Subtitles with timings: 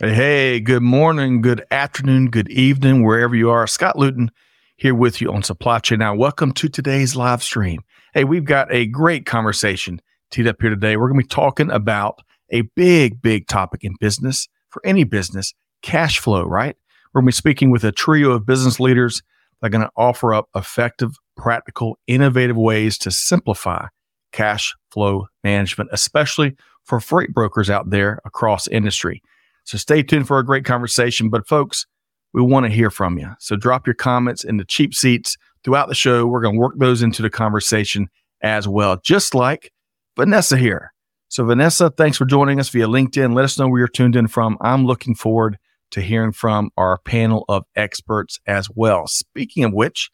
[0.00, 3.66] Hey, good morning, good afternoon, good evening, wherever you are.
[3.66, 4.30] Scott Luton
[4.76, 6.14] here with you on Supply Chain Now.
[6.14, 7.80] Welcome to today's live stream.
[8.14, 10.96] Hey, we've got a great conversation teed up here today.
[10.96, 15.52] We're going to be talking about a big, big topic in business for any business
[15.82, 16.76] cash flow, right?
[17.12, 19.20] We're going to be speaking with a trio of business leaders
[19.60, 23.88] that are going to offer up effective, practical, innovative ways to simplify
[24.30, 26.54] cash flow management, especially
[26.84, 29.22] for freight brokers out there across industry.
[29.68, 31.28] So stay tuned for a great conversation.
[31.28, 31.84] But folks,
[32.32, 33.34] we want to hear from you.
[33.38, 36.26] So drop your comments in the cheap seats throughout the show.
[36.26, 38.08] We're going to work those into the conversation
[38.40, 39.70] as well, just like
[40.16, 40.94] Vanessa here.
[41.28, 43.34] So, Vanessa, thanks for joining us via LinkedIn.
[43.34, 44.56] Let us know where you're tuned in from.
[44.62, 45.58] I'm looking forward
[45.90, 49.06] to hearing from our panel of experts as well.
[49.06, 50.10] Speaking of which,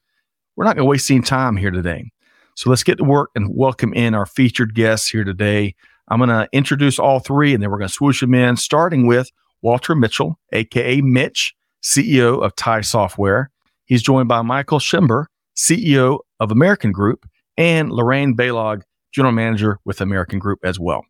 [0.57, 2.11] we're not going to waste any time here today.
[2.57, 5.77] So, let's get to work and welcome in our featured guests here today.
[6.09, 9.07] I'm going to introduce all three and then we're going to swoosh them in, starting
[9.07, 9.31] with
[9.65, 13.51] Walter Mitchell, aka Mitch, CEO of Tai Software.
[13.87, 15.27] He's joined by Michael Schember,
[15.57, 17.27] CEO of American Group,
[17.57, 21.07] and Lorraine Balog, General Manager with American Group as well.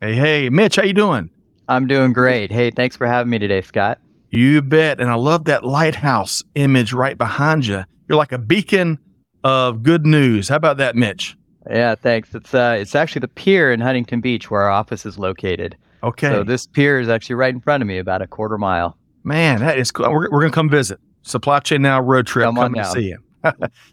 [0.00, 1.30] Hey, hey, Mitch, how you doing?
[1.68, 2.52] I'm doing great.
[2.52, 3.98] Hey, thanks for having me today, Scott.
[4.28, 5.00] You bet.
[5.00, 7.84] And I love that lighthouse image right behind you.
[8.08, 8.98] You're like a beacon
[9.42, 10.48] of good news.
[10.48, 11.34] How about that, Mitch?
[11.70, 12.34] Yeah, thanks.
[12.34, 15.76] It's uh, it's actually the pier in Huntington Beach where our office is located.
[16.02, 16.28] Okay.
[16.28, 18.96] So this pier is actually right in front of me, about a quarter mile.
[19.24, 20.10] Man, that is cool.
[20.10, 20.98] We're, we're going to come visit.
[21.22, 22.46] Supply Chain Now road trip.
[22.46, 23.18] Come coming on to see you.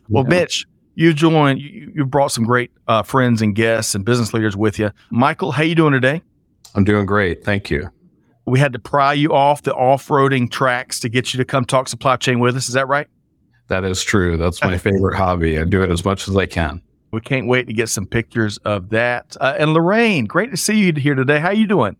[0.10, 0.30] well, yeah.
[0.30, 0.66] Mitch,
[0.96, 1.60] you joined.
[1.60, 4.92] You, you brought some great uh, friends and guests and business leaders with you.
[5.10, 6.22] Michael, how you doing today?
[6.76, 7.44] I'm doing great.
[7.44, 7.90] Thank you.
[8.46, 11.90] We had to pry you off the off-roading tracks to get you to come talk
[11.90, 12.70] supply chain with us.
[12.70, 13.08] Is that right?
[13.68, 14.38] That is true.
[14.38, 15.60] That's my favorite hobby.
[15.60, 16.82] I do it as much as I can.
[17.12, 19.38] We can't wait to get some pictures of that.
[19.40, 21.40] Uh, and Lorraine, great to see you here today.
[21.40, 21.96] How you doing?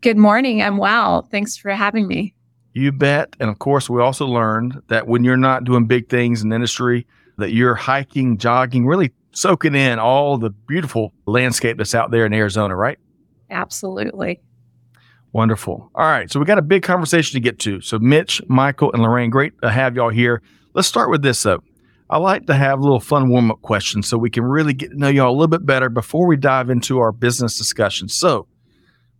[0.00, 0.62] Good morning.
[0.62, 1.22] I'm well.
[1.22, 2.34] Thanks for having me.
[2.74, 3.34] You bet.
[3.40, 7.06] And of course, we also learned that when you're not doing big things in industry,
[7.38, 12.32] that you're hiking, jogging, really soaking in all the beautiful landscape that's out there in
[12.32, 12.98] Arizona, right?
[13.50, 14.40] Absolutely.
[15.32, 15.90] Wonderful.
[15.94, 16.30] All right.
[16.30, 17.80] So we got a big conversation to get to.
[17.80, 20.42] So Mitch, Michael, and Lorraine, great to have y'all here.
[20.74, 21.62] Let's start with this though.
[22.10, 24.90] I like to have a little fun warm up questions so we can really get
[24.90, 28.08] to know y'all a little bit better before we dive into our business discussion.
[28.08, 28.46] So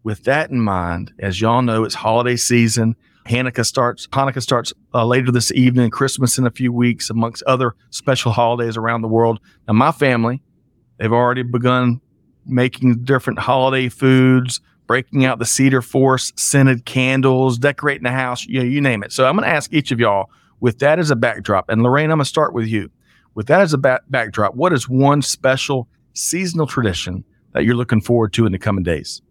[0.05, 2.97] with that in mind, as y'all know, it's holiday season.
[3.27, 7.75] Hanukkah starts, Hanukkah starts uh, later this evening, Christmas in a few weeks, amongst other
[7.91, 9.39] special holidays around the world.
[9.67, 10.43] Now, my family,
[10.99, 12.01] they've already begun
[12.47, 18.61] making different holiday foods, breaking out the cedar forest scented candles, decorating the house, you
[18.61, 19.13] know, you name it.
[19.13, 22.11] So I'm going to ask each of y'all, with that as a backdrop, and Lorraine,
[22.11, 22.91] I'm going to start with you.
[23.35, 28.01] With that as a ba- backdrop, what is one special seasonal tradition that you're looking
[28.01, 29.23] forward to in the coming days?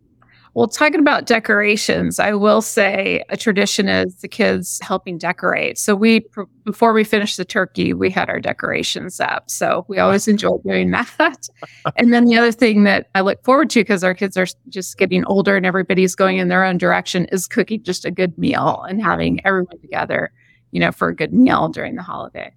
[0.57, 5.77] Well, talking about decorations, I will say a tradition is the kids helping decorate.
[5.77, 6.25] So we,
[6.65, 9.51] before we finished the turkey, we had our decorations up.
[9.51, 10.89] So we always enjoy doing
[11.19, 11.47] that.
[11.95, 14.97] and then the other thing that I look forward to, because our kids are just
[14.97, 18.83] getting older and everybody's going in their own direction, is cooking just a good meal
[18.89, 20.31] and having everyone together,
[20.71, 22.53] you know, for a good meal during the holiday.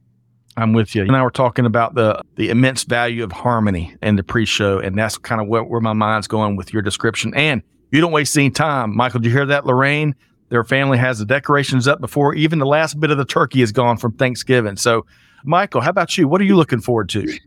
[0.57, 1.03] I'm with you.
[1.03, 4.99] And I were talking about the the immense value of harmony in the pre-show, and
[4.99, 7.33] that's kind of where, where my mind's going with your description.
[7.35, 7.63] And
[7.93, 8.97] you don't waste any time.
[8.97, 10.15] Michael, did you hear that, Lorraine?
[10.49, 13.71] Their family has the decorations up before even the last bit of the turkey is
[13.71, 14.77] gone from Thanksgiving.
[14.77, 15.07] So,
[15.45, 16.27] Michael, how about you?
[16.27, 17.39] What are you looking forward to?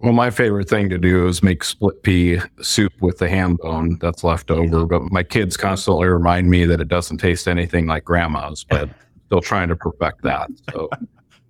[0.00, 3.98] Well, my favorite thing to do is make split pea soup with the ham bone
[4.00, 4.86] that's left over.
[4.86, 8.88] But my kids constantly remind me that it doesn't taste anything like grandma's, but
[9.30, 10.50] still trying to perfect that.
[10.72, 10.90] So.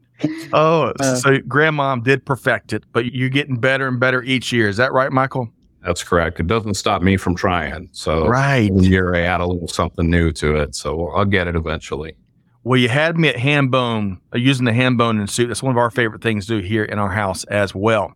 [0.53, 4.69] oh, uh, so grandmom did perfect it, but you're getting better and better each year.
[4.69, 5.49] Is that right, Michael?
[5.83, 6.39] That's correct.
[6.39, 7.89] It doesn't stop me from trying.
[7.93, 8.71] So right.
[8.71, 10.75] year I add a little something new to it.
[10.75, 12.17] So I'll get it eventually.
[12.65, 15.49] Well, you had me at ham bone, uh, using the ham bone and soup.
[15.49, 18.13] That's one of our favorite things to do here in our house as well.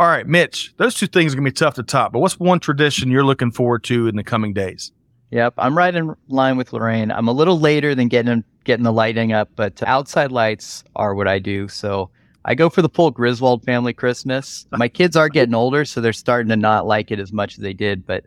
[0.00, 2.40] All right, Mitch, those two things are going to be tough to top, but what's
[2.40, 4.90] one tradition you're looking forward to in the coming days?
[5.30, 7.12] Yep, I'm right in line with Lorraine.
[7.12, 11.26] I'm a little later than getting getting the lighting up, but outside lights are what
[11.26, 11.68] I do.
[11.68, 12.10] So
[12.44, 14.66] I go for the full Griswold family Christmas.
[14.72, 17.58] My kids are getting older, so they're starting to not like it as much as
[17.58, 18.04] they did.
[18.04, 18.24] But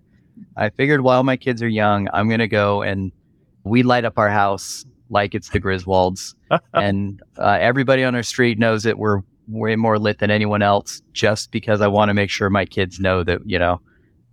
[0.57, 3.11] I figured while my kids are young, I'm going to go and
[3.63, 6.33] we light up our house like it's the Griswolds.
[6.73, 11.01] and uh, everybody on our street knows that we're way more lit than anyone else
[11.13, 13.81] just because I want to make sure my kids know that, you know,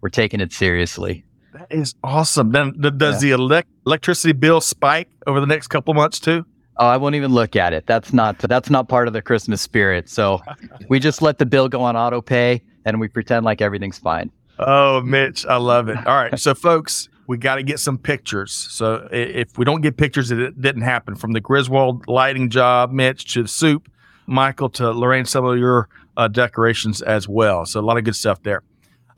[0.01, 1.25] we're taking it seriously.
[1.57, 2.53] That is awesome.
[2.53, 6.45] Then th- does the elec- electricity bill spike over the next couple months too?
[6.77, 7.87] Oh, I won't even look at it.
[7.87, 10.11] That's not that's not part of the Christmas spirit.
[10.11, 10.43] So
[10.89, 14.31] we just let the bill go on auto pay and we pretend like everything's fine.
[14.59, 15.97] Oh, Mitch, I love it.
[16.07, 18.53] All right, so folks, we got to get some pictures.
[18.53, 21.15] So if we don't get pictures, it didn't happen.
[21.15, 23.91] From the Griswold lighting job, Mitch, to the soup,
[24.27, 27.67] Michael, to Lorraine, some of your uh, decorations as well.
[27.67, 28.63] So a lot of good stuff there.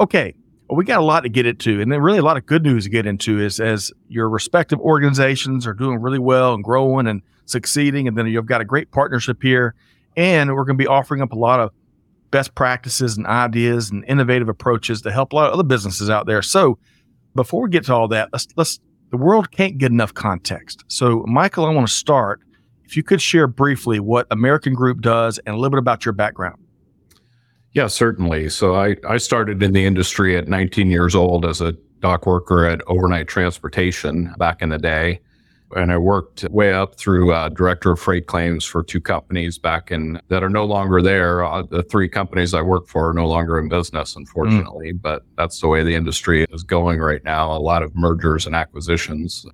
[0.00, 0.34] Okay,
[0.68, 2.62] well, we got a lot to get into, and then really a lot of good
[2.62, 7.06] news to get into is as your respective organizations are doing really well and growing
[7.06, 9.74] and succeeding, and then you've got a great partnership here,
[10.16, 11.70] and we're going to be offering up a lot of
[12.30, 16.26] best practices and ideas and innovative approaches to help a lot of other businesses out
[16.26, 16.42] there.
[16.42, 16.78] So
[17.34, 18.78] before we get to all that, let's let's
[19.10, 20.84] the world can't get enough context.
[20.88, 22.40] So Michael, I want to start.
[22.84, 26.12] If you could share briefly what American Group does and a little bit about your
[26.12, 26.62] background.
[27.72, 28.48] Yeah, certainly.
[28.48, 32.64] So I, I started in the industry at 19 years old as a dock worker
[32.64, 35.20] at overnight transportation back in the day.
[35.76, 39.90] And I worked way up through uh, director of freight claims for two companies back
[39.90, 41.44] in that are no longer there.
[41.44, 45.60] Uh, the three companies I work for are no longer in business, unfortunately, but that's
[45.60, 47.54] the way the industry is going right now.
[47.54, 49.44] A lot of mergers and acquisitions.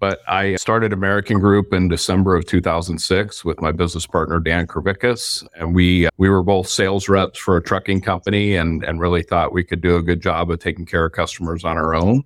[0.00, 5.46] But I started American Group in December of 2006 with my business partner Dan Kravickas,
[5.54, 9.52] and we we were both sales reps for a trucking company, and and really thought
[9.52, 12.24] we could do a good job of taking care of customers on our own.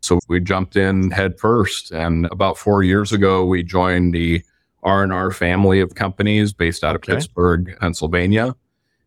[0.00, 4.42] So we jumped in head first, and about four years ago, we joined the
[4.82, 7.16] R and R family of companies based out of Okay.
[7.16, 8.56] Pittsburgh, Pennsylvania,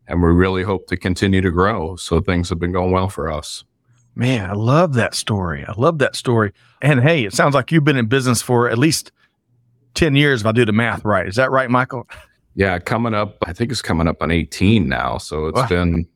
[0.06, 1.96] and we really hope to continue to grow.
[1.96, 3.64] So things have been going well for us.
[4.16, 5.64] Man, I love that story.
[5.66, 6.52] I love that story.
[6.80, 9.10] And hey, it sounds like you've been in business for at least
[9.94, 11.26] 10 years if I do the math right.
[11.26, 12.08] Is that right, Michael?
[12.54, 15.18] Yeah, coming up, I think it's coming up on 18 now.
[15.18, 15.66] So it's Wow.
[15.68, 16.06] been,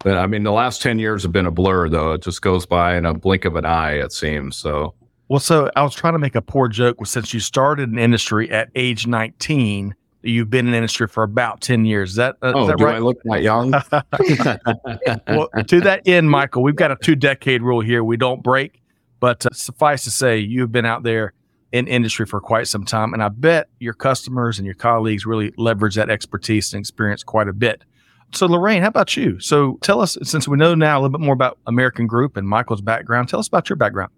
[0.00, 2.12] but I mean, the last 10 years have been a blur, though.
[2.12, 4.56] It just goes by in a blink of an eye, it seems.
[4.56, 4.94] So,
[5.28, 8.50] Well, so I was trying to make a poor joke since you started an industry
[8.50, 12.10] at age 19, you've been in industry for about 10 years.
[12.10, 12.96] Is that, uh, is oh, that do right?
[12.96, 13.70] I look that young?
[15.28, 18.02] well, to that end, Michael, we've got a two decade rule here.
[18.02, 18.80] We don't break,
[19.20, 21.34] but uh, suffice to say, you've been out there
[21.72, 23.12] in industry for quite some time.
[23.12, 27.48] And I bet your customers and your colleagues really leverage that expertise and experience quite
[27.48, 27.84] a bit.
[28.32, 29.40] So, Lorraine, how about you?
[29.40, 32.46] So, tell us, since we know now a little bit more about American Group and
[32.46, 34.12] Michael's background, tell us about your background.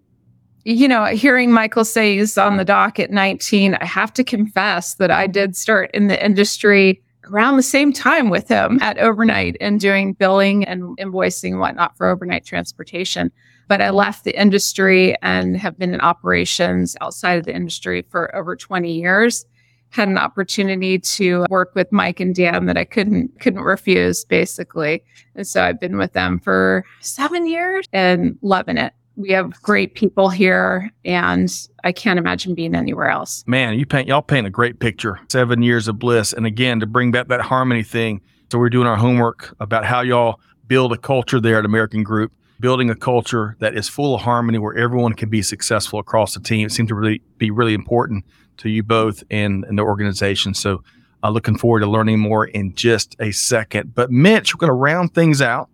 [0.63, 4.95] You know, hearing Michael say he's on the dock at 19, I have to confess
[4.95, 9.55] that I did start in the industry around the same time with him at overnight
[9.61, 13.31] and doing billing and invoicing and whatnot for overnight transportation.
[13.67, 18.35] But I left the industry and have been in operations outside of the industry for
[18.35, 19.45] over 20 years.
[19.89, 25.03] Had an opportunity to work with Mike and Dan that I couldn't couldn't refuse, basically.
[25.35, 29.95] And so I've been with them for seven years and loving it we have great
[29.95, 31.51] people here and
[31.83, 33.43] I can't imagine being anywhere else.
[33.47, 35.19] Man, you paint y'all paint a great picture.
[35.29, 36.33] Seven years of bliss.
[36.33, 38.21] And again, to bring back that harmony thing.
[38.51, 42.33] So we're doing our homework about how y'all build a culture there at American Group,
[42.59, 46.39] building a culture that is full of harmony where everyone can be successful across the
[46.39, 46.67] team.
[46.67, 48.25] It seemed to really be really important
[48.57, 50.53] to you both and, and the organization.
[50.53, 50.83] So
[51.23, 53.95] uh, looking forward to learning more in just a second.
[53.95, 55.69] But Mitch, we're going to round things out.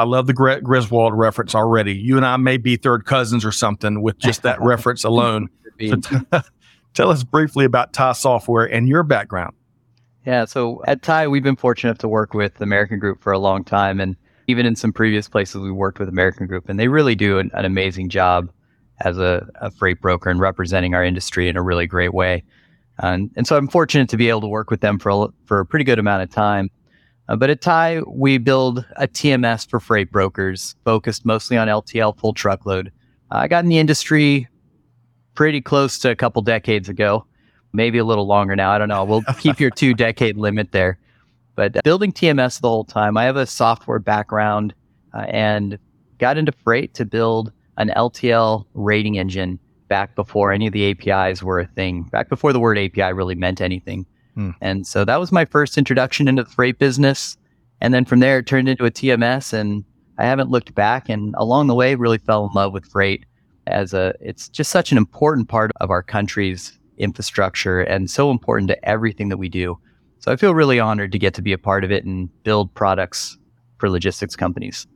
[0.00, 1.94] I love the Gri- Griswold reference already.
[1.94, 5.50] You and I may be third cousins or something with just that reference alone.
[5.78, 6.16] So t-
[6.94, 9.54] tell us briefly about Tai Software and your background.
[10.24, 13.62] Yeah, so at Tai, we've been fortunate to work with American Group for a long
[13.62, 14.00] time.
[14.00, 14.16] And
[14.46, 17.50] even in some previous places, we worked with American Group, and they really do an,
[17.52, 18.50] an amazing job
[19.02, 22.42] as a, a freight broker and representing our industry in a really great way.
[23.02, 25.60] And, and so I'm fortunate to be able to work with them for a, for
[25.60, 26.70] a pretty good amount of time.
[27.30, 32.18] Uh, but at Tai, we build a TMS for freight brokers focused mostly on LTL
[32.18, 32.92] full truckload.
[33.30, 34.48] I got in the industry
[35.34, 37.24] pretty close to a couple decades ago
[37.72, 38.70] maybe a little longer now.
[38.70, 39.04] I don't know.
[39.04, 40.98] We'll keep your two decade limit there.
[41.56, 44.74] But uh, building TMS the whole time, I have a software background
[45.14, 45.78] uh, and
[46.18, 49.58] got into freight to build an LTL rating engine
[49.88, 53.34] back before any of the APIs were a thing, back before the word API really
[53.34, 54.06] meant anything.
[54.40, 54.50] Hmm.
[54.62, 57.36] And so that was my first introduction into the freight business.
[57.82, 59.84] And then from there, it turned into a TMS, and
[60.16, 61.10] I haven't looked back.
[61.10, 63.26] And along the way, really fell in love with freight
[63.66, 64.14] as a.
[64.20, 69.28] It's just such an important part of our country's infrastructure and so important to everything
[69.28, 69.78] that we do.
[70.20, 72.72] So I feel really honored to get to be a part of it and build
[72.74, 73.38] products
[73.78, 74.86] for logistics companies.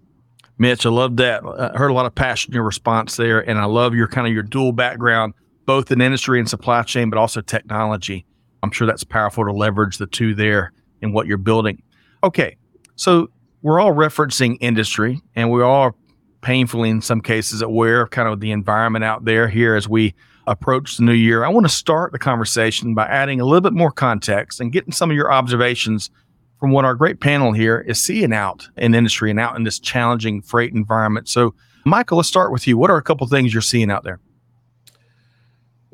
[0.56, 1.42] Mitch, I love that.
[1.44, 4.26] I heard a lot of passion in your response there, and I love your kind
[4.26, 5.34] of your dual background
[5.66, 8.26] both in industry and supply chain, but also technology.
[8.64, 11.82] I'm sure that's powerful to leverage the two there in what you're building.
[12.24, 12.56] Okay,
[12.96, 13.28] so
[13.62, 15.94] we're all referencing industry and we are
[16.40, 20.14] painfully, in some cases, aware of kind of the environment out there here as we
[20.46, 21.44] approach the new year.
[21.44, 24.92] I want to start the conversation by adding a little bit more context and getting
[24.92, 26.10] some of your observations
[26.60, 29.78] from what our great panel here is seeing out in industry and out in this
[29.78, 31.28] challenging freight environment.
[31.28, 31.54] So,
[31.84, 32.78] Michael, let's start with you.
[32.78, 34.20] What are a couple things you're seeing out there?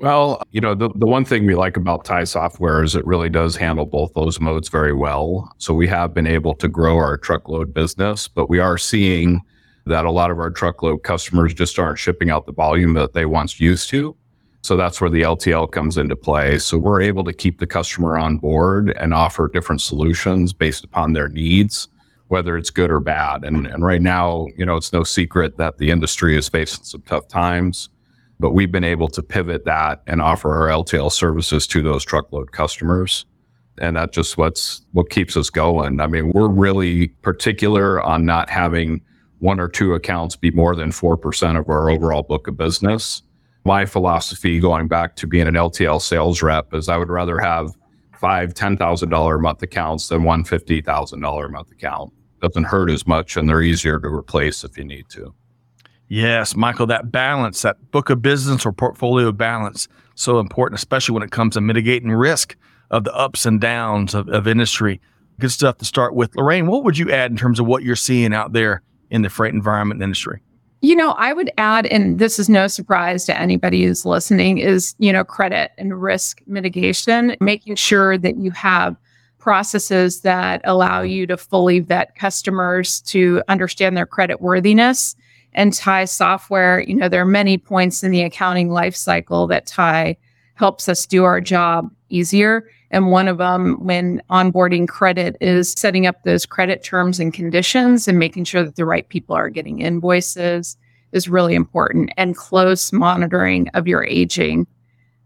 [0.01, 3.29] Well, you know, the, the one thing we like about Tai software is it really
[3.29, 5.53] does handle both those modes very well.
[5.59, 9.43] So we have been able to grow our truckload business, but we are seeing
[9.85, 13.27] that a lot of our truckload customers just aren't shipping out the volume that they
[13.27, 14.17] once used to.
[14.63, 16.59] So that's where the LTL comes into play.
[16.59, 21.13] So we're able to keep the customer on board and offer different solutions based upon
[21.13, 21.89] their needs,
[22.29, 23.45] whether it's good or bad.
[23.45, 27.03] And, and right now, you know, it's no secret that the industry is facing some
[27.03, 27.91] tough times,
[28.41, 32.53] but we've been able to pivot that and offer our LTL services to those truckload
[32.53, 33.25] customers.
[33.79, 36.01] And that's just what's what keeps us going.
[36.01, 39.01] I mean, we're really particular on not having
[39.39, 43.23] one or two accounts be more than 4% of our overall book of business
[43.65, 47.71] my philosophy going back to being an LTL sales rep is I would rather have
[48.19, 51.71] five, ten thousand dollar a month accounts than one one fifty thousand dollar a month
[51.71, 52.13] account.
[52.41, 55.35] Doesn't hurt as much and they're easier to replace if you need to.
[56.13, 59.87] Yes, Michael, that balance, that book of business or portfolio balance,
[60.17, 62.57] so important, especially when it comes to mitigating risk
[62.91, 65.01] of the ups and downs of, of industry.
[65.39, 66.35] Good stuff to start with.
[66.35, 69.29] Lorraine, what would you add in terms of what you're seeing out there in the
[69.29, 70.43] freight environment industry?
[70.81, 74.97] You know, I would add, and this is no surprise to anybody who's listening, is,
[74.99, 78.97] you know, credit and risk mitigation, making sure that you have
[79.39, 85.15] processes that allow you to fully vet customers to understand their credit worthiness
[85.55, 86.81] and Tai software.
[86.81, 90.17] You know, there are many points in the accounting life cycle that Tai
[90.55, 92.69] helps us do our job easier.
[92.91, 98.09] And one of them, when onboarding credit, is setting up those credit terms and conditions
[98.09, 100.77] and making sure that the right people are getting invoices
[101.13, 104.67] is really important and close monitoring of your aging.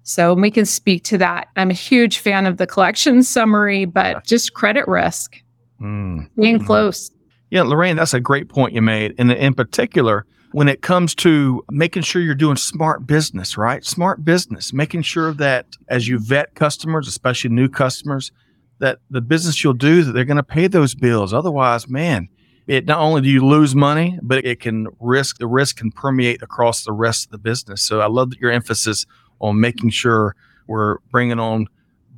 [0.02, 1.48] So we can speak to that.
[1.56, 5.42] I'm a huge fan of the collection summary, but just credit risk,
[5.80, 6.28] mm.
[6.36, 6.66] being mm-hmm.
[6.66, 7.10] close.
[7.54, 9.14] Yeah, Lorraine, that's a great point you made.
[9.16, 13.84] And in particular, when it comes to making sure you're doing smart business, right?
[13.84, 18.32] Smart business, making sure that as you vet customers, especially new customers,
[18.80, 21.32] that the business you'll do that they're going to pay those bills.
[21.32, 22.28] Otherwise, man,
[22.66, 26.42] it not only do you lose money, but it can risk the risk can permeate
[26.42, 27.82] across the rest of the business.
[27.82, 29.06] So I love your emphasis
[29.38, 30.34] on making sure
[30.66, 31.68] we're bringing on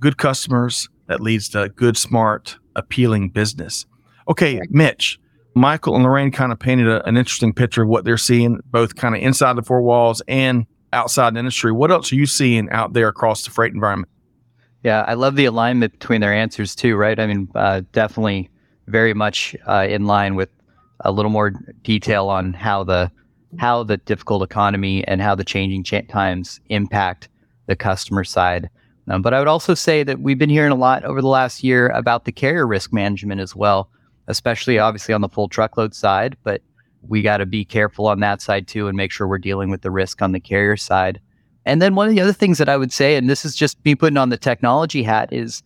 [0.00, 3.85] good customers that leads to good, smart, appealing business.
[4.28, 5.21] Okay, Mitch,
[5.57, 8.95] Michael and Lorraine kind of painted a, an interesting picture of what they're seeing, both
[8.95, 11.73] kind of inside the four walls and outside the industry.
[11.73, 14.13] What else are you seeing out there across the freight environment?
[14.85, 17.19] Yeah, I love the alignment between their answers too, right?
[17.19, 18.51] I mean, uh, definitely
[18.87, 20.51] very much uh, in line with
[21.01, 23.11] a little more detail on how the
[23.59, 27.31] how the difficult economy and how the changing cha- times impact
[27.67, 28.69] the customer side.
[29.09, 31.65] Um, but I would also say that we've been hearing a lot over the last
[31.65, 33.89] year about the carrier risk management as well
[34.28, 36.62] especially obviously on the full truckload side, but
[37.09, 39.83] we got to be careful on that side too and make sure we're dealing with
[39.83, 41.21] the risk on the carrier side.
[41.64, 43.85] And then one of the other things that I would say, and this is just
[43.85, 45.62] me putting on the technology hat, is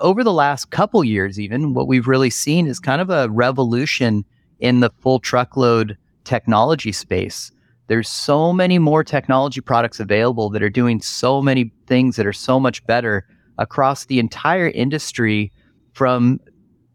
[0.00, 4.24] over the last couple years, even what we've really seen is kind of a revolution
[4.60, 7.50] in the full truckload technology space.
[7.86, 12.32] There's so many more technology products available that are doing so many things that are
[12.34, 15.50] so much better across the entire industry
[15.94, 16.38] from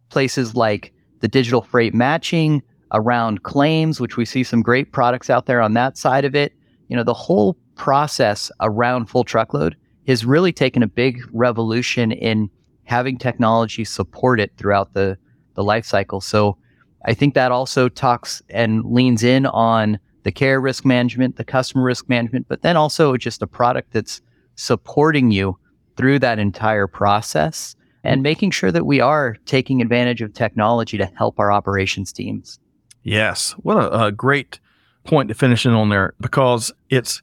[0.10, 0.93] places like
[1.24, 2.62] the digital freight matching
[2.92, 6.52] around claims, which we see some great products out there on that side of it.
[6.90, 12.50] You know, the whole process around full truckload has really taken a big revolution in
[12.84, 15.18] having technology support it throughout the,
[15.54, 16.20] the life cycle.
[16.20, 16.58] So
[17.06, 21.86] I think that also talks and leans in on the care risk management, the customer
[21.86, 24.20] risk management, but then also just a product that's
[24.56, 25.58] supporting you
[25.96, 31.06] through that entire process and making sure that we are taking advantage of technology to
[31.06, 32.60] help our operations teams.
[33.04, 33.52] Yes.
[33.60, 34.60] What a, a great
[35.04, 37.22] point to finish in on there because it's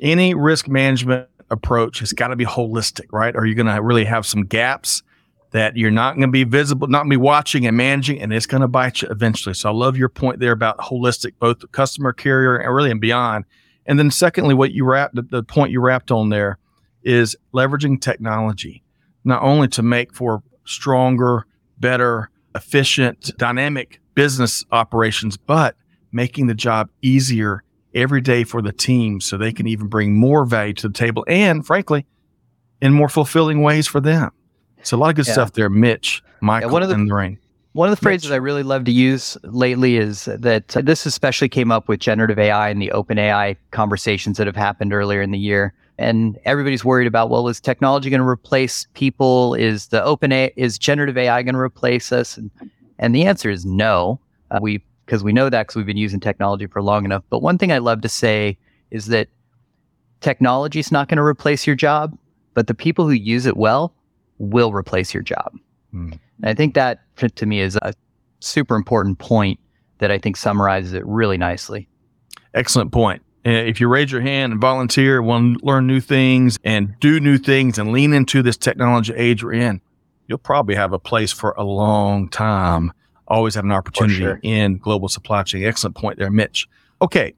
[0.00, 3.34] any risk management approach has got to be holistic, right?
[3.34, 5.02] Or you're going to really have some gaps
[5.50, 8.60] that you're not going to be visible, not be watching and managing, and it's going
[8.60, 9.54] to bite you eventually.
[9.54, 13.46] So I love your point there about holistic, both customer, carrier, and really and beyond.
[13.86, 16.58] And then secondly, what you wrapped the, the point you wrapped on there
[17.02, 18.82] is leveraging technology
[19.28, 21.46] not only to make for stronger,
[21.78, 25.76] better, efficient, dynamic business operations, but
[26.10, 27.62] making the job easier
[27.94, 31.24] every day for the team so they can even bring more value to the table
[31.28, 32.06] and, frankly,
[32.80, 34.30] in more fulfilling ways for them.
[34.82, 35.32] So a lot of good Yeah.
[35.34, 37.38] stuff there, Mitch, Michael, one of the- and Lorraine.
[37.72, 38.34] One of the phrases Mitch.
[38.34, 42.38] I really love to use lately is that uh, this especially came up with generative
[42.38, 45.74] AI and the open AI conversations that have happened earlier in the year.
[45.98, 49.54] And everybody's worried about, well, is technology going to replace people?
[49.54, 52.36] Is the open AI, is generative AI going to replace us?
[52.36, 52.50] And,
[52.98, 54.20] and the answer is no.
[54.50, 57.24] Uh, we because we know that because we've been using technology for long enough.
[57.30, 58.58] But one thing I love to say
[58.90, 59.28] is that
[60.20, 62.16] technology is not going to replace your job,
[62.52, 63.94] but the people who use it well
[64.36, 65.52] will replace your job.
[65.92, 66.12] Hmm.
[66.42, 67.94] And I think that to me is a
[68.40, 69.58] super important point
[69.98, 71.88] that I think summarizes it really nicely.
[72.54, 73.22] Excellent point.
[73.44, 77.38] If you raise your hand and volunteer, want to learn new things and do new
[77.38, 79.80] things and lean into this technology age we're in,
[80.26, 82.92] you'll probably have a place for a long time.
[83.26, 84.40] Always have an opportunity sure.
[84.42, 85.64] in global supply chain.
[85.64, 86.66] Excellent point there, Mitch.
[87.00, 87.34] Okay,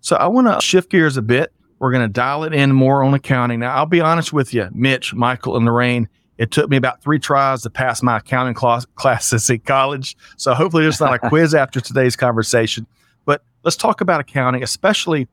[0.00, 1.52] so I want to shift gears a bit.
[1.78, 3.60] We're going to dial it in more on accounting.
[3.60, 6.08] Now, I'll be honest with you, Mitch, Michael, and Lorraine.
[6.38, 10.16] It took me about three tries to pass my accounting class, classes in college.
[10.36, 12.86] So hopefully, there's not a quiz after today's conversation.
[13.24, 15.28] But let's talk about accounting, especially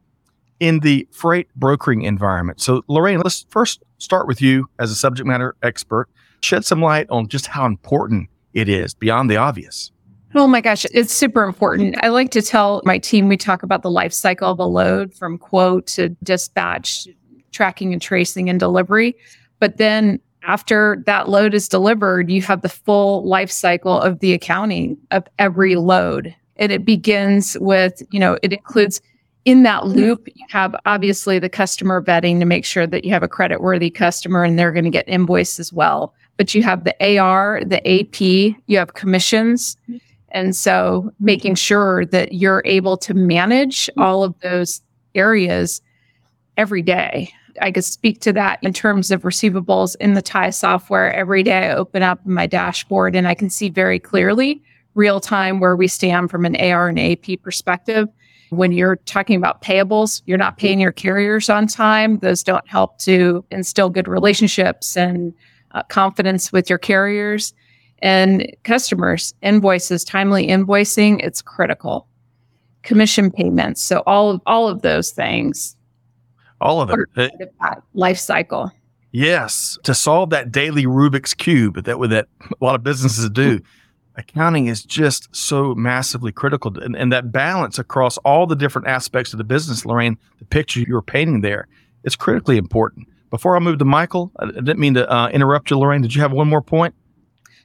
[0.59, 2.61] in the freight brokering environment.
[2.61, 6.07] So, Lorraine, let's first start with you as a subject matter expert.
[6.41, 9.91] Shed some light on just how important it is beyond the obvious.
[10.33, 11.95] Oh my gosh, it's super important.
[12.03, 15.13] I like to tell my team we talk about the life cycle of a load
[15.13, 17.07] from quote to dispatch,
[17.51, 19.15] tracking and tracing and delivery.
[19.59, 24.33] But then after that load is delivered, you have the full life cycle of the
[24.33, 26.35] accounting of every load.
[26.57, 29.01] And it begins with, you know, it includes
[29.45, 29.97] in that mm-hmm.
[29.99, 33.61] loop, you have obviously the customer vetting to make sure that you have a credit
[33.61, 36.13] worthy customer and they're going to get invoiced as well.
[36.37, 38.19] But you have the AR, the AP,
[38.65, 39.77] you have commissions.
[40.29, 44.81] And so making sure that you're able to manage all of those
[45.13, 45.81] areas
[46.57, 47.31] every day.
[47.61, 51.13] I could speak to that in terms of receivables in the Tai software.
[51.13, 54.61] Every day I open up my dashboard and I can see very clearly
[54.93, 58.09] real time where we stand from an AR and AP perspective.
[58.49, 62.19] When you're talking about payables, you're not paying your carriers on time.
[62.19, 65.33] Those don't help to instill good relationships and
[65.71, 67.53] uh, confidence with your carriers
[67.99, 72.07] and customers invoices timely invoicing it's critical
[72.83, 75.75] commission payments so all of all of those things
[76.61, 77.31] All of it.
[77.61, 78.71] Of life cycle
[79.11, 83.61] Yes, to solve that daily Rubik's cube that with that a lot of businesses do,
[84.17, 89.33] accounting is just so massively critical, and, and that balance across all the different aspects
[89.33, 91.67] of the business, Lorraine, the picture you were painting there,
[92.03, 93.07] it's critically important.
[93.29, 96.01] Before I move to Michael, I I didn't mean to uh, interrupt you, Lorraine.
[96.01, 96.95] Did you have one more point?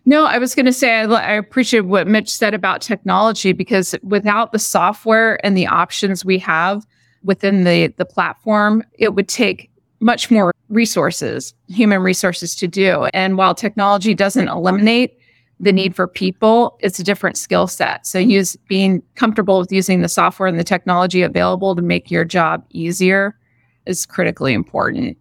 [0.04, 3.94] no i was going to say I, I appreciate what mitch said about technology because
[4.02, 6.86] without the software and the options we have
[7.22, 13.36] within the the platform it would take much more resources human resources to do and
[13.36, 15.18] while technology doesn't eliminate
[15.60, 20.02] the need for people it's a different skill set so use being comfortable with using
[20.02, 23.36] the software and the technology available to make your job easier
[23.86, 25.16] is critically important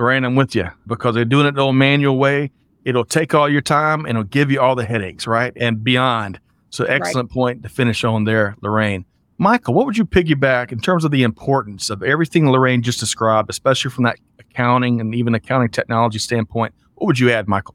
[0.00, 2.50] Lorraine, I'm with you because they're doing it the old manual way.
[2.86, 5.52] It'll take all your time and it'll give you all the headaches, right?
[5.56, 6.40] And beyond.
[6.70, 9.04] So, excellent point to finish on there, Lorraine.
[9.36, 13.50] Michael, what would you piggyback in terms of the importance of everything Lorraine just described,
[13.50, 16.72] especially from that accounting and even accounting technology standpoint?
[16.94, 17.74] What would you add, Michael?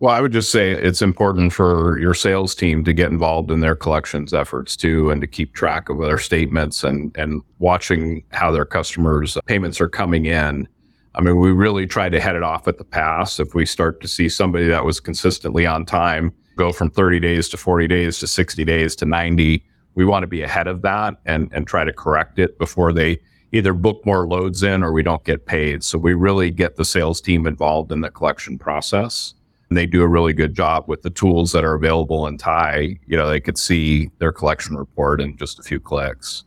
[0.00, 3.60] Well, I would just say it's important for your sales team to get involved in
[3.60, 8.50] their collections efforts too, and to keep track of their statements and and watching how
[8.50, 10.66] their customers' payments are coming in.
[11.14, 13.38] I mean, we really try to head it off at the pass.
[13.38, 17.48] If we start to see somebody that was consistently on time go from 30 days
[17.50, 19.62] to 40 days to 60 days to 90,
[19.96, 23.18] we want to be ahead of that and and try to correct it before they
[23.52, 25.84] either book more loads in or we don't get paid.
[25.84, 29.34] So we really get the sales team involved in the collection process
[29.70, 32.98] and they do a really good job with the tools that are available in Tai.
[33.06, 36.44] You know, they could see their collection report in just a few clicks.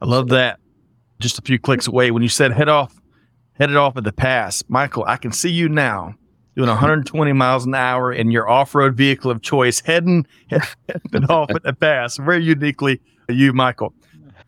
[0.00, 0.58] I love that.
[1.20, 2.10] Just a few clicks away.
[2.10, 3.00] When you said head off,
[3.52, 6.14] headed off at the pass, Michael, I can see you now
[6.56, 11.64] doing 120 miles an hour in your off-road vehicle of choice, heading, heading off at
[11.64, 12.16] the pass.
[12.16, 13.92] Very uniquely you, Michael.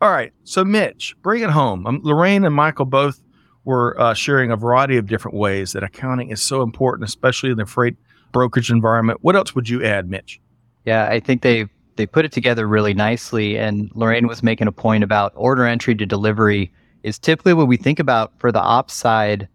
[0.01, 1.85] All right, so Mitch, bring it home.
[1.85, 3.21] Um, Lorraine and Michael both
[3.63, 7.57] were uh, sharing a variety of different ways that accounting is so important, especially in
[7.57, 7.97] the freight
[8.31, 9.19] brokerage environment.
[9.21, 10.39] What else would you add, Mitch?
[10.85, 13.57] Yeah, I think they they put it together really nicely.
[13.57, 16.71] And Lorraine was making a point about order entry to delivery
[17.03, 19.47] is typically what we think about for the ops side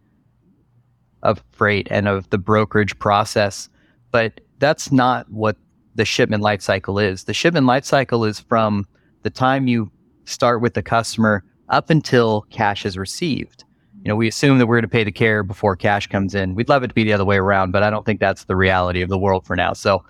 [1.22, 3.68] of freight and of the brokerage process.
[4.10, 5.56] But that's not what
[5.94, 7.24] the shipment life cycle is.
[7.24, 8.86] The shipment life cycle is from
[9.22, 9.90] the time you
[10.24, 13.64] start with the customer up until cash is received.
[14.02, 16.56] You know, we assume that we're going to pay the care before cash comes in.
[16.56, 18.56] We'd love it to be the other way around, but I don't think that's the
[18.56, 19.74] reality of the world for now.
[19.74, 20.04] So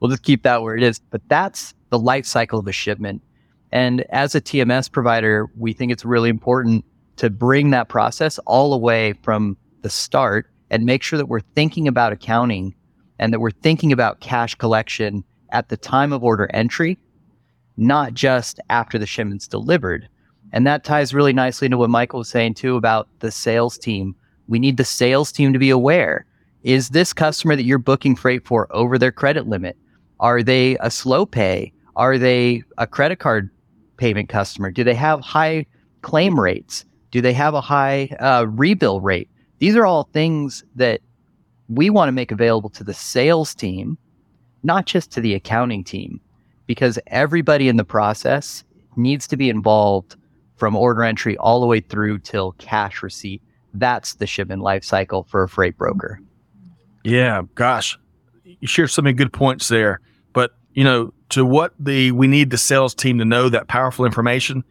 [0.00, 0.98] we'll just keep that where it is.
[0.98, 3.22] But that's the life cycle of a shipment.
[3.70, 8.70] And as a TMS provider, we think it's really important to bring that process all
[8.70, 12.74] the way from the start and make sure that we're thinking about accounting
[13.18, 16.98] and that we're thinking about cash collection at the time of order entry,
[17.76, 20.08] not just after the shipment's delivered.
[20.54, 24.14] And that ties really nicely into what Michael was saying too about the sales team.
[24.46, 26.26] We need the sales team to be aware.
[26.62, 29.76] Is this customer that you're booking freight for over their credit limit?
[30.20, 31.72] Are they a slow pay?
[31.96, 33.50] Are they a credit card
[33.96, 34.70] payment customer?
[34.70, 35.66] Do they have high
[36.02, 36.84] claim rates?
[37.10, 39.28] Do they have a high uh, rebill rate?
[39.58, 41.00] These are all things that
[41.68, 43.98] we want to make available to the sales team,
[44.62, 46.20] not just to the accounting team,
[46.68, 48.62] because everybody in the process
[48.94, 50.14] needs to be involved
[50.56, 53.42] from order entry all the way through till cash receipt.
[53.72, 56.20] That's the shipment life cycle for a freight broker.
[57.02, 57.98] Yeah, gosh,
[58.44, 60.00] you share so many good points there.
[60.32, 64.04] But you know, to what the we need the sales team to know that powerful
[64.04, 64.64] information.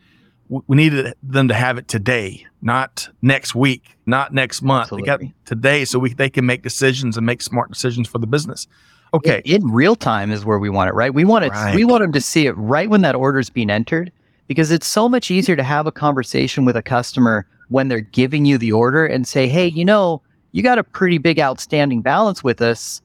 [0.67, 4.83] We need them to have it today, not next week, not next month.
[4.91, 5.09] Absolutely.
[5.09, 8.27] They got today, so we they can make decisions and make smart decisions for the
[8.27, 8.67] business.
[9.13, 11.13] Okay, in, in real time is where we want it, right?
[11.13, 11.51] We want it.
[11.51, 11.73] Right.
[11.73, 14.11] We want them to see it right when that order is being entered
[14.53, 18.45] because it's so much easier to have a conversation with a customer when they're giving
[18.45, 22.43] you the order and say, hey, you know, you got a pretty big outstanding balance
[22.43, 23.01] with us.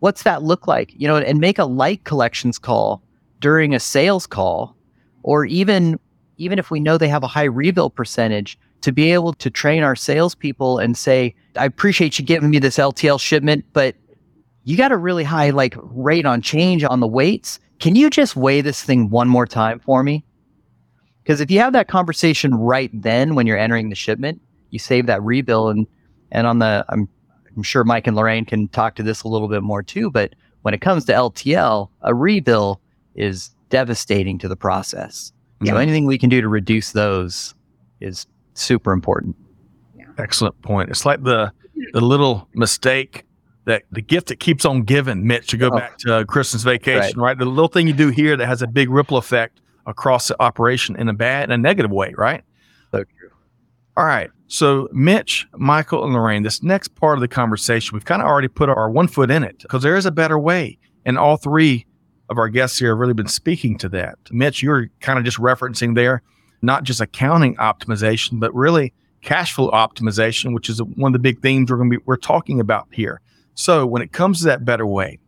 [0.00, 0.92] What's that look like?
[0.94, 3.02] You know, and make a light collections call
[3.40, 4.76] during a sales call,
[5.22, 5.98] or even
[6.36, 9.82] even if we know they have a high rebill percentage, to be able to train
[9.82, 13.94] our salespeople and say, I appreciate you giving me this LTL shipment, but
[14.64, 17.58] you got a really high like rate on change on the weights.
[17.78, 20.26] Can you just weigh this thing one more time for me?
[21.24, 25.06] Because if you have that conversation right then when you're entering the shipment, you save
[25.06, 25.86] that rebill and
[26.30, 27.08] and on the I'm
[27.56, 30.34] I'm sure Mike and Lorraine can talk to this a little bit more too, but
[30.62, 32.78] when it comes to LTL, a rebill
[33.14, 35.32] is devastating to the process.
[35.62, 35.72] Yeah.
[35.72, 37.54] So anything we can do to reduce those
[38.00, 39.36] is super important.
[39.96, 40.06] Yeah.
[40.18, 40.90] Excellent point.
[40.90, 41.52] It's like the
[41.92, 43.24] the little mistake
[43.64, 45.78] that the gift that keeps on giving, Mitch, to go oh.
[45.78, 47.28] back to uh, Christmas vacation, right.
[47.28, 47.38] right?
[47.38, 50.96] The little thing you do here that has a big ripple effect across the operation
[50.96, 52.42] in a bad and a negative way, right?
[52.92, 53.30] So true.
[53.96, 54.30] All right.
[54.46, 58.48] So, Mitch, Michael, and Lorraine, this next part of the conversation, we've kind of already
[58.48, 60.78] put our one foot in it because there is a better way.
[61.04, 61.86] And all three
[62.28, 64.18] of our guests here have really been speaking to that.
[64.30, 66.22] Mitch, you're kind of just referencing there,
[66.62, 68.92] not just accounting optimization, but really
[69.22, 72.16] cash flow optimization, which is one of the big themes we're going to be we're
[72.16, 73.20] talking about here.
[73.54, 75.18] So, when it comes to that better way,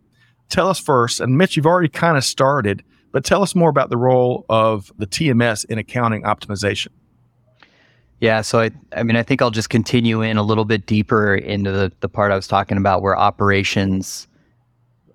[0.49, 2.83] tell us first, and Mitch, you've already kind of started
[3.17, 6.89] but tell us more about the role of the TMS in accounting optimization.
[8.21, 11.35] Yeah, so I, I mean, I think I'll just continue in a little bit deeper
[11.35, 14.29] into the, the part I was talking about where operations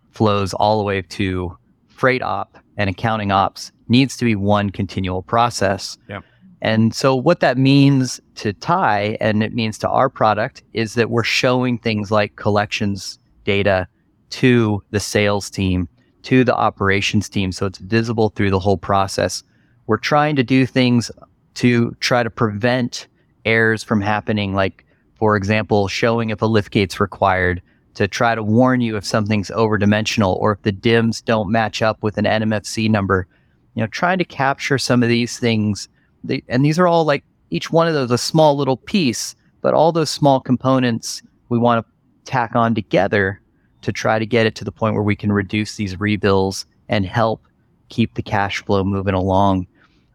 [0.10, 1.56] flows all the way to
[1.90, 6.00] freight op and accounting ops needs to be one continual process.
[6.10, 6.22] Yeah.
[6.60, 11.12] And so what that means to Tai and it means to our product is that
[11.12, 13.88] we're showing things like collections data
[14.32, 15.88] to the sales team
[16.24, 19.44] to the operations team so it's visible through the whole process.
[19.88, 21.12] We're trying to do things
[21.56, 23.08] to try to prevent
[23.46, 27.62] errors from happening, like, for example, showing if a lift gate's required,
[27.96, 32.02] to try to warn you if something's overdimensional or if the DIMs don't match up
[32.02, 33.28] with an NMFC number.
[33.76, 35.90] You know, trying to capture some of these things.
[36.24, 39.74] They, and these are all like each one of those a small little piece, but
[39.74, 43.42] all those small components we want to tack on together
[43.82, 47.06] to try to get it to the point where we can reduce these rebills and
[47.06, 47.42] help
[47.90, 49.68] keep the cash flow moving along.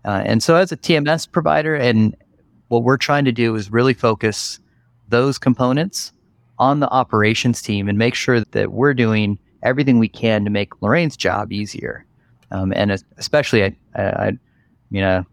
[0.05, 2.17] Uh, and so, as a TMS provider, and
[2.69, 4.61] what we're trying to do is really focus
[5.09, 6.13] those components
[6.59, 10.81] on the operations team and make sure that we're doing everything we can to make
[10.81, 12.05] Lorraine's job easier.
[12.51, 14.33] Um, and especially, I, I,
[14.91, 15.25] you know,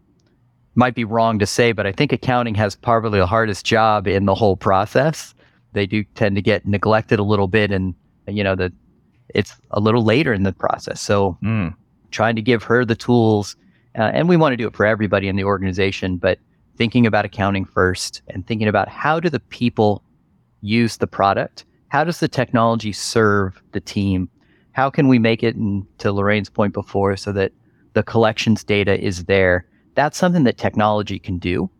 [0.74, 4.26] might be wrong to say, but I think accounting has probably the hardest job in
[4.26, 5.34] the whole process.
[5.72, 7.94] They do tend to get neglected a little bit and
[8.26, 8.72] you know, that
[9.28, 11.00] it's a little later in the process.
[11.00, 11.74] So mm.
[12.10, 13.56] trying to give her the tools,
[13.98, 16.38] uh, and we want to do it for everybody in the organization, but
[16.76, 20.02] thinking about accounting first and thinking about how do the people
[20.60, 21.64] use the product?
[21.88, 24.28] How does the technology serve the team?
[24.72, 27.52] How can we make it, and to Lorraine's point before, so that
[27.92, 29.66] the collections data is there?
[29.94, 31.70] That's something that technology can do.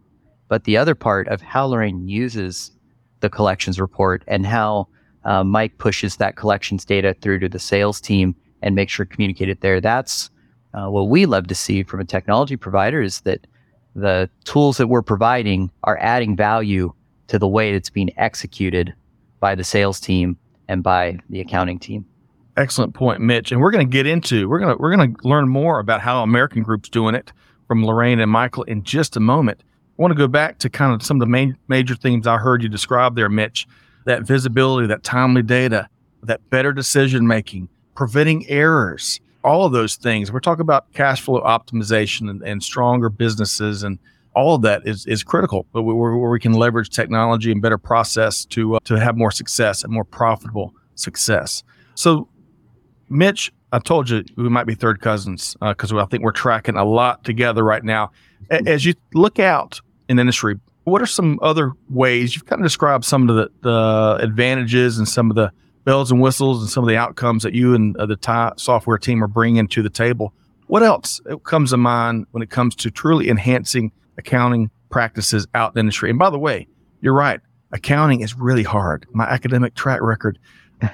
[0.47, 2.71] But the other part of how Lorraine uses
[3.21, 4.87] the collections report and how
[5.25, 9.61] uh, Mike pushes that collections data through to the sales team and makes sure communicated
[9.61, 9.81] there.
[9.81, 10.31] That's
[10.75, 13.47] Uh, what we love to see from a technology provider is that
[13.95, 16.93] the tools that we're providing are adding value
[17.29, 18.93] to the way it's being executed
[19.39, 22.05] by the sales team and by the accounting team.
[22.57, 23.53] Excellent point, Mitch.
[23.53, 26.01] And we're going to get into we're going to we're going to learn more about
[26.01, 27.33] how American Group's doing it
[27.69, 29.63] from Lorraine and Michael in just a moment.
[29.63, 32.39] I want to go back to kind of some of the main major themes I
[32.39, 33.67] heard you describe there, Mitch.
[34.05, 35.89] That visibility, that timely data,
[36.23, 40.33] that better decision making, preventing errors, all of those things.
[40.33, 43.99] We're talking about cash flow optimization and, and stronger businesses, and
[44.35, 45.67] all of that is is critical.
[45.73, 49.85] But where, we can leverage technology and better process to uh, to have more success
[49.85, 51.63] and more profitable success.
[51.95, 52.29] So
[53.09, 56.77] Mitch, I told you we might be third cousins because uh, I think we're tracking
[56.77, 58.11] a lot together right now.
[58.51, 63.05] As you look out in industry, what are some other ways you've kind of described
[63.05, 65.51] some of the, the advantages and some of the
[65.85, 69.23] bells and whistles and some of the outcomes that you and uh, the software team
[69.23, 70.33] are bringing to the table?
[70.67, 75.75] What else comes to mind when it comes to truly enhancing accounting practices out in
[75.75, 76.11] the industry?
[76.11, 76.67] And by the way,
[77.01, 77.41] you're right.
[77.73, 79.07] Accounting is really hard.
[79.13, 80.39] My academic track record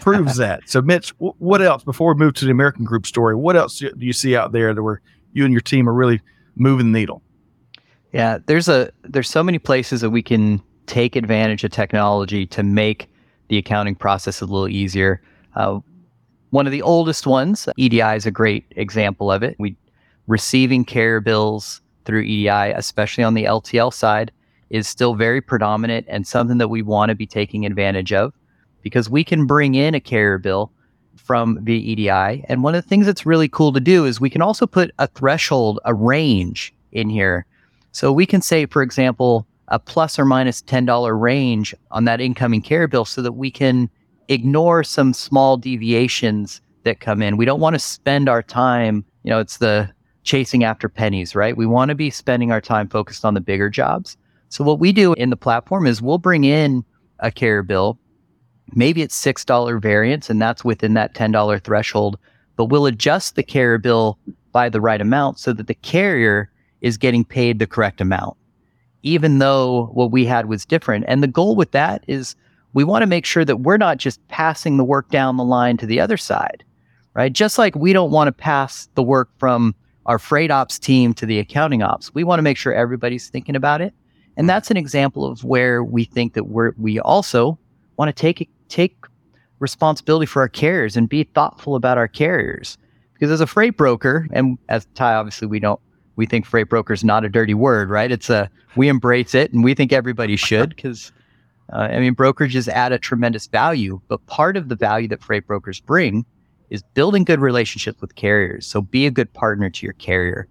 [0.01, 0.69] proves that.
[0.69, 3.35] So, Mitch, w- what else before we move to the American Group story?
[3.37, 5.01] What else do you see out there that where
[5.33, 6.21] you and your team are really
[6.57, 7.23] moving the needle?
[8.13, 12.63] Yeah, there's a there's so many places that we can take advantage of technology to
[12.63, 13.09] make
[13.49, 15.23] the accounting process a little easier.
[15.55, 15.81] Uh,
[16.51, 19.55] one of the oldest ones, EDI is a great example of it.
[19.59, 19.77] We
[20.27, 24.33] receiving carrier bills through EDI, especially on the LTL side,
[24.71, 28.33] is still very predominant and something that we want to be taking advantage of
[28.83, 30.73] because we can bring in a carrier bill
[31.17, 32.45] from via EDI.
[32.49, 34.93] And one of the things that's really cool to do is we can also put
[34.99, 37.47] a threshold, a range in here.
[37.93, 42.63] So we can say, for example, a plus or minus $10 range on that incoming
[42.63, 43.89] care bill so that we can
[44.29, 47.37] ignore some small deviations that come in.
[47.37, 49.91] We don't want to spend our time, you know, it's the
[50.23, 51.57] chasing after pennies, right?
[51.57, 54.17] We want to be spending our time focused on the bigger jobs.
[54.49, 56.85] So what we do in the platform is we'll bring in
[57.21, 57.99] a care bill
[58.75, 62.19] Maybe it's $6 variance and that's within that $10 threshold,
[62.57, 64.19] but we'll adjust the care bill
[64.53, 68.37] by the right amount so that the carrier is getting paid the correct amount,
[69.03, 71.05] even though what we had was different.
[71.09, 72.37] And the goal with that is
[72.73, 75.77] we want to make sure that we're not just passing the work down the line
[75.79, 76.65] to the other side,
[77.15, 77.33] right?
[77.33, 79.75] Just like we don't want to pass the work from
[80.07, 82.15] our freight ops team to the accounting ops.
[82.15, 83.95] We want to make sure everybody's thinking about it.
[84.37, 87.59] And that's an example of where we think that we're, we also
[87.97, 88.97] want to take take
[89.59, 92.79] responsibility for our carriers and be thoughtful about our carriers.
[93.13, 95.81] Because as a freight broker, and as Tai, obviously we don't
[96.21, 98.13] we think freight broker is not a dirty word, right?
[98.13, 101.13] It's a we embrace it, and we think everybody should because
[101.73, 104.03] uh, I mean brokerages add a tremendous value.
[104.07, 106.27] But part of the value that freight brokers bring
[106.69, 108.67] is building good relationships with carriers.
[108.67, 110.47] So be a good partner to your carrier,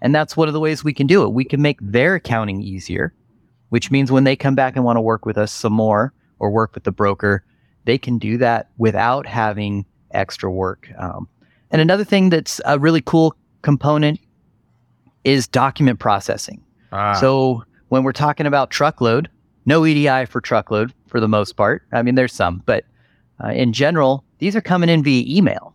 [0.00, 1.32] and that's one of the ways we can do it.
[1.32, 3.12] We can make their accounting easier,
[3.70, 6.48] which means when they come back and want to work with us some more or
[6.48, 7.44] work with the broker,
[7.86, 10.88] they can do that without having extra work.
[10.96, 11.28] Um,
[11.72, 14.20] and another thing that's a really cool component
[15.24, 16.62] is document processing.
[16.92, 17.14] Ah.
[17.14, 19.28] So when we're talking about truckload,
[19.66, 21.82] no EDI for truckload for the most part.
[21.92, 22.84] I mean, there's some, but
[23.42, 25.74] uh, in general, these are coming in via email.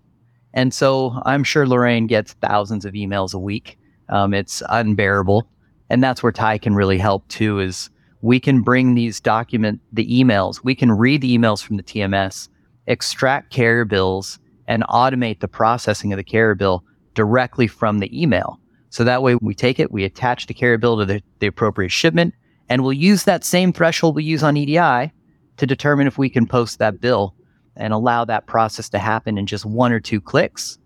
[0.53, 3.77] And so I'm sure Lorraine gets thousands of emails a week.
[4.09, 5.47] Um, it's unbearable.
[5.89, 7.89] And that's where Tai can really help too, is
[8.23, 12.47] we can bring these document the emails we can read the emails from the tms
[12.87, 18.59] extract carrier bills and automate the processing of the carrier bill directly from the email
[18.93, 21.89] so that way we take it we attach the carrier bill to the, the appropriate
[21.89, 22.33] shipment
[22.69, 25.11] and we'll use that same threshold we use on edi
[25.57, 27.35] to determine if we can post that bill
[27.75, 30.77] and allow that process to happen in just one or two clicks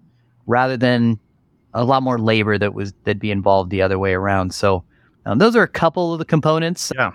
[0.46, 1.20] rather than
[1.74, 4.84] a lot more labor that was that'd be involved the other way around so
[5.26, 7.12] um, those are a couple of the components yeah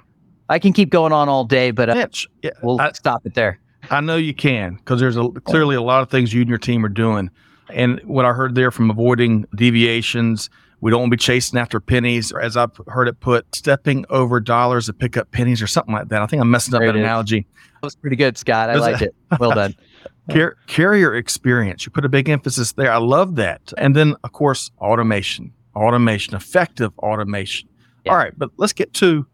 [0.52, 3.32] I can keep going on all day, but uh, Mitch, yeah, we'll I, stop it
[3.32, 3.58] there.
[3.90, 6.58] I know you can because there's a, clearly a lot of things you and your
[6.58, 7.30] team are doing.
[7.70, 10.50] And what I heard there from avoiding deviations,
[10.82, 14.04] we don't want to be chasing after pennies, or as I've heard it put, stepping
[14.10, 16.20] over dollars to pick up pennies or something like that.
[16.20, 17.46] I think I'm messing up there that analogy.
[17.80, 18.68] That was pretty good, Scott.
[18.68, 19.14] I like it.
[19.40, 19.74] Well done.
[20.30, 21.86] Car- carrier experience.
[21.86, 22.92] You put a big emphasis there.
[22.92, 23.72] I love that.
[23.78, 27.68] And then, of course, automation, automation, effective automation.
[28.04, 28.12] Yeah.
[28.12, 29.26] All right, but let's get to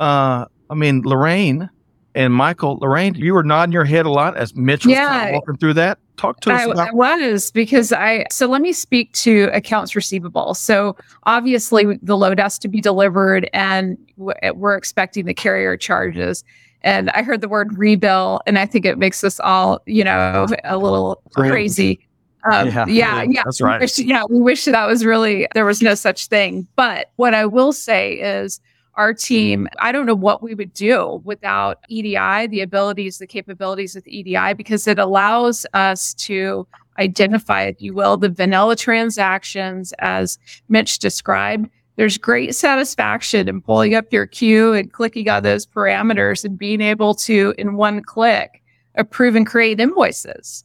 [0.00, 1.70] uh, I mean, Lorraine
[2.16, 5.28] and Michael, Lorraine, you were nodding your head a lot as Mitch was yeah, kind
[5.28, 5.98] of walking through that.
[6.16, 6.88] Talk to us I, about.
[6.88, 8.24] I was because I.
[8.32, 10.54] So let me speak to accounts receivable.
[10.54, 16.42] So obviously the load has to be delivered, and we're expecting the carrier charges.
[16.82, 20.46] And I heard the word rebill, and I think it makes us all, you know,
[20.64, 22.00] a little crazy.
[22.50, 22.86] Um, Yeah.
[22.86, 23.80] yeah, yeah, That's We right.
[23.80, 26.66] wish- yeah, we wish that was really there was no such thing.
[26.76, 28.60] But what I will say is
[28.96, 29.86] our team, mm-hmm.
[29.86, 34.18] I don't know what we would do without EDI, the abilities, the capabilities of the
[34.18, 36.66] EDI, because it allows us to
[36.98, 41.68] identify, if you will, the vanilla transactions as Mitch described.
[41.96, 46.80] There's great satisfaction in pulling up your queue and clicking on those parameters and being
[46.80, 48.62] able to, in one click,
[48.96, 50.64] approve and create invoices.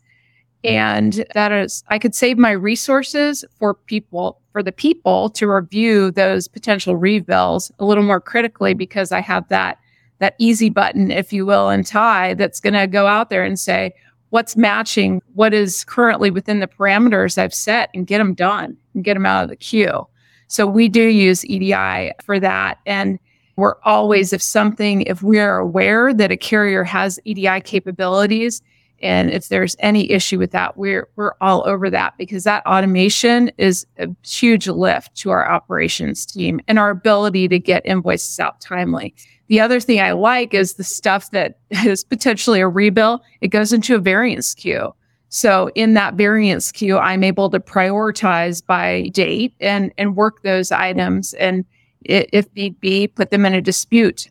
[0.63, 6.12] And that is, I could save my resources for people, for the people to review
[6.12, 9.80] those potential rebills a little more critically because I have that,
[10.19, 13.60] that easy button, if you will, and Tai that's going to go out there and
[13.60, 13.93] say,
[14.30, 19.04] what's matching what is currently within the parameters I've set and get them done and
[19.04, 20.08] get them out of the queue.
[20.47, 22.80] So we do use EDI for that.
[22.86, 23.19] And
[23.58, 28.62] we're always, if something, if we are aware that a carrier has EDI capabilities,
[29.02, 33.52] and if there's any issue with that, we're we're all over that because that automation
[33.58, 38.62] is a huge lift to our operations team and our ability to get invoices out
[38.62, 39.14] timely.
[39.48, 43.74] The other thing I like is the stuff that is potentially a rebill, it goes
[43.74, 44.94] into a variance queue.
[45.30, 50.72] So in that variance queue, I'm able to prioritize by date and and work those
[50.72, 51.66] items and
[52.04, 54.30] if need be, put them in a dispute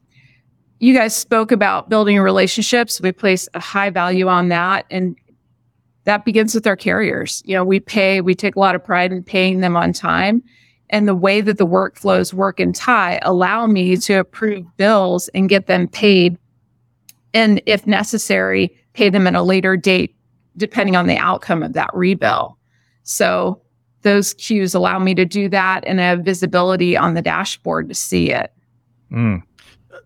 [0.81, 3.01] you guys spoke about building relationships.
[3.01, 4.87] We place a high value on that.
[4.91, 5.15] And
[6.05, 7.43] that begins with our carriers.
[7.45, 10.43] You know, we pay, we take a lot of pride in paying them on time.
[10.89, 15.51] And the way that the workflows work in Tai allow me to approve bills and
[15.51, 16.39] get them paid.
[17.35, 20.17] And if necessary, pay them at a later date,
[20.57, 22.57] depending on the outcome of that rebill.
[23.03, 23.61] So
[24.03, 27.95] those queues allow me to do that and I have visibility on the dashboard to
[27.95, 28.51] see it.
[29.13, 29.43] Mm.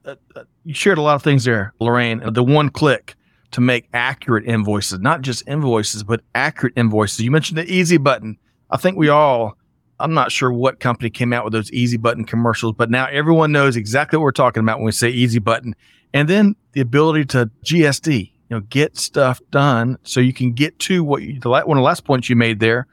[0.05, 2.23] Uh, uh, you shared a lot of things there, Lorraine.
[2.33, 3.17] The one click
[3.51, 7.21] to make accurate invoices, not just invoices, but accurate invoices.
[7.21, 8.37] You mentioned the easy button.
[8.71, 9.57] I think we all,
[10.01, 13.53] I'm not sure what company came out with those easy button commercials, but now everyone
[13.53, 15.77] knows exactly what we're talking about when we say easy button.
[16.13, 20.79] And then the ability to GSD, you know, get stuff done so you can get
[20.81, 22.87] to what you, the, one of the last points you made there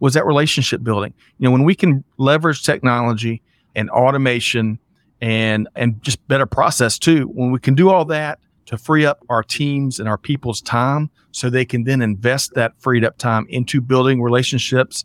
[0.00, 1.14] was that relationship building.
[1.38, 3.42] You know, when we can leverage technology
[3.76, 4.78] and automation
[5.20, 7.24] and and just better process too.
[7.26, 11.10] When we can do all that to free up our teams and our people's time
[11.32, 15.04] so they can then invest that freed up time into building relationships,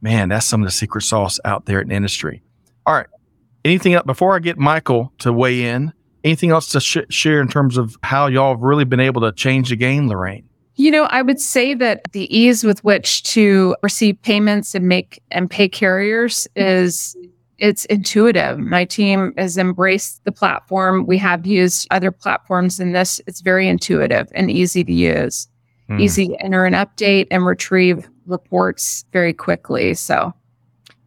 [0.00, 2.42] man, that's some of the secret sauce out there in industry.
[2.86, 3.06] All right.
[3.64, 5.92] Anything else before I get Michael to weigh in?
[6.24, 9.32] Anything else to sh- share in terms of how y'all have really been able to
[9.32, 10.48] change the game, Lorraine?
[10.76, 15.22] You know, I would say that the ease with which to receive payments and make
[15.30, 17.16] and pay carriers is
[17.60, 18.58] it's intuitive.
[18.58, 21.06] My team has embraced the platform.
[21.06, 23.20] We have used other platforms in this.
[23.26, 25.46] It's very intuitive and easy to use.
[25.88, 26.00] Hmm.
[26.00, 29.94] Easy to enter an update and retrieve reports very quickly.
[29.94, 30.32] So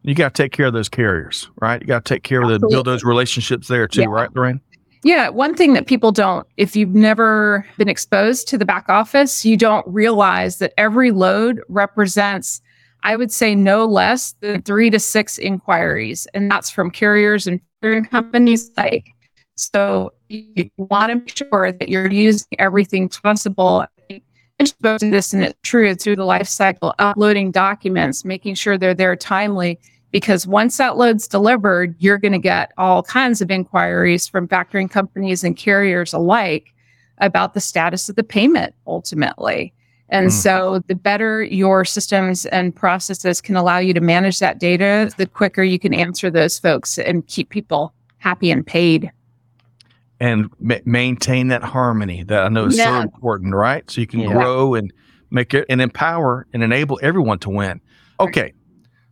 [0.02, 1.80] You got to take care of those carriers, right?
[1.80, 4.06] You got to take care of the build those relationships there too, Yeah.
[4.08, 4.60] right, Lorraine?
[5.02, 9.44] Yeah, one thing that people don't, if you've never been exposed to the back office,
[9.44, 12.62] you don't realize that every load represents,
[13.04, 16.26] I would say, no less than three to six inquiries.
[16.34, 17.60] And that's from carriers and
[18.10, 19.06] companies like.
[19.56, 23.86] So you want to make sure that you're using everything possible.
[24.58, 28.78] And spoke to this and it's true through the life cycle, uploading documents, making sure
[28.78, 29.80] they're there timely
[30.14, 34.88] because once that load's delivered, you're going to get all kinds of inquiries from factoring
[34.88, 36.72] companies and carriers alike
[37.18, 39.74] about the status of the payment ultimately.
[40.14, 40.32] And Mm.
[40.32, 45.26] so, the better your systems and processes can allow you to manage that data, the
[45.26, 49.10] quicker you can answer those folks and keep people happy and paid.
[50.20, 53.90] and ma- maintain that harmony that I know is so important, right?
[53.90, 54.32] So you can Yeah.
[54.32, 54.92] grow and
[55.32, 57.80] make it and empower and enable everyone to win.
[58.20, 58.52] Okay.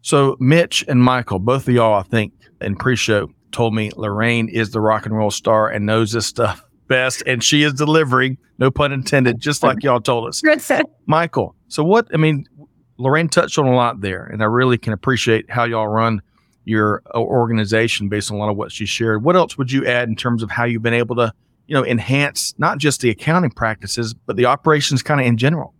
[0.02, 4.70] So Mitch and Michael, both of y'all, I think, in pre-show told me Lorraine is
[4.70, 8.70] the rock and roll star and knows this stuff best, and she is delivering, no
[8.70, 10.42] pun intended, just like y'all told us.
[11.06, 12.06] Michael, so what?
[12.12, 12.46] I mean,
[12.98, 16.20] Lorraine touched on a lot there, and I really can appreciate how y'all run
[16.64, 19.24] your uh, organization based on a lot of what she shared.
[19.24, 21.32] What else would you add in terms of how you've been able to,
[21.66, 25.74] you know, enhance not just the accounting practices, but the operations kind of in general?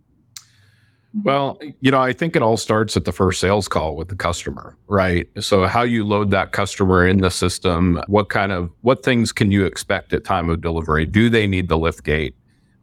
[1.21, 4.15] Well, you know, I think it all starts at the first sales call with the
[4.15, 5.27] customer, right?
[5.39, 9.51] So how you load that customer in the system, what kind of what things can
[9.51, 11.05] you expect at time of delivery?
[11.05, 12.35] Do they need the lift gate?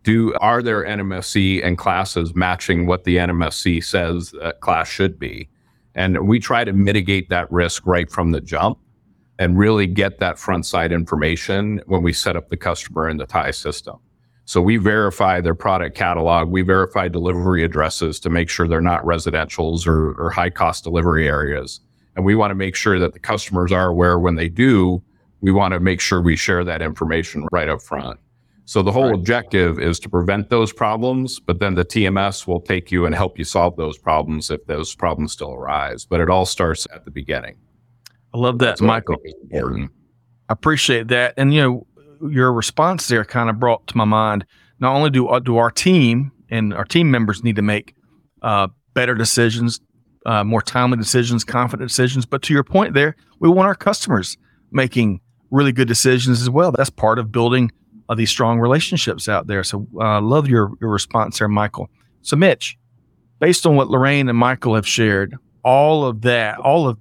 [0.04, 5.48] Do are there NMFC and classes matching what the NMFC says that class should be?
[5.96, 8.78] And we try to mitigate that risk right from the jump
[9.40, 13.26] and really get that front side information when we set up the customer in the
[13.26, 13.98] Tai system.
[14.50, 16.48] So we verify their product catalog.
[16.48, 21.28] We verify delivery addresses to make sure they're not residentials or, or high cost delivery
[21.28, 21.78] areas.
[22.16, 25.04] And we want to make sure that the customers are aware when they do,
[25.40, 28.18] we want to make sure we share that information right up front.
[28.64, 29.14] So the whole right.
[29.14, 33.38] objective is to prevent those problems, but then the TMS will take you and help
[33.38, 36.04] you solve those problems if those problems still arise.
[36.04, 37.54] But it all starts at the beginning.
[38.34, 39.14] I love that, That's Michael.
[40.50, 41.34] I appreciate that.
[41.36, 41.86] And you know,
[42.28, 44.44] your response there kind of brought to my mind.
[44.78, 47.94] Not only do uh, do our team and our team members need to make
[48.42, 49.80] uh, better decisions,
[50.26, 54.36] uh, more timely decisions, confident decisions, but to your point there, we want our customers
[54.70, 56.72] making really good decisions as well.
[56.72, 57.70] That's part of building
[58.08, 59.62] of these strong relationships out there.
[59.62, 61.88] So I uh, love your, your response there, Michael.
[62.22, 62.76] So, Mitch,
[63.38, 66.98] based on what Lorraine and Michael have shared, all of that, all of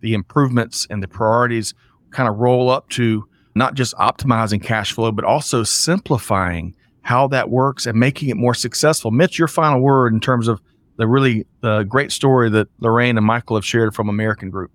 [0.00, 1.74] the improvements and the priorities
[2.10, 7.50] kind of roll up to not just optimizing cash flow, but also simplifying how that
[7.50, 9.10] works and making it more successful.
[9.10, 10.60] Mitch, your final word in terms of
[10.96, 14.70] the really uh, great story that Lorraine and Michael have shared from American Group.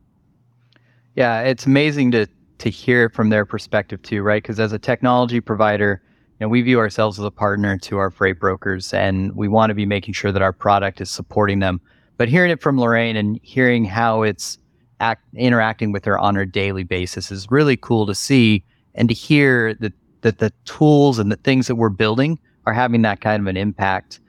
[1.16, 2.28] Yeah, it's amazing to
[2.60, 4.42] to hear it from their perspective too, right?
[4.42, 6.02] Because as a technology provider,
[6.40, 9.70] you know, we view ourselves as a partner to our freight brokers, and we want
[9.70, 11.80] to be making sure that our product is supporting them.
[12.18, 14.58] But hearing it from Lorraine and hearing how it's
[15.00, 18.64] act, interacting with her on a daily basis is really cool to see
[18.96, 23.02] and to hear that that the tools and the things that we're building are having
[23.04, 24.20] that kind of an impact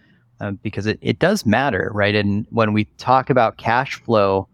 [0.40, 2.14] uh, because it, it does matter, right?
[2.14, 4.48] And when we talk about cash flow,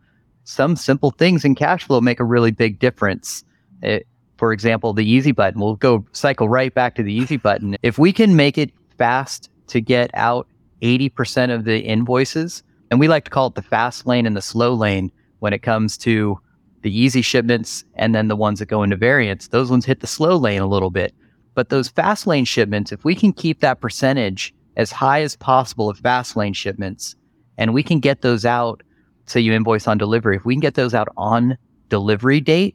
[0.44, 3.44] some simple things in cash flow make a really big difference.
[3.82, 4.06] It,
[4.38, 7.76] for example, the easy button, we'll go cycle right back to the easy button.
[7.82, 10.46] If we can make it fast to get out
[10.82, 14.42] 80% of the invoices, and we like to call it the fast lane and the
[14.42, 15.10] slow lane
[15.44, 16.40] when it comes to
[16.80, 20.06] the easy shipments and then the ones that go into variants, those ones hit the
[20.06, 21.14] slow lane a little bit.
[21.52, 25.90] But those fast lane shipments, if we can keep that percentage as high as possible
[25.90, 27.14] of fast lane shipments,
[27.58, 28.82] and we can get those out,
[29.26, 31.58] say you invoice on delivery, if we can get those out on
[31.90, 32.74] delivery date,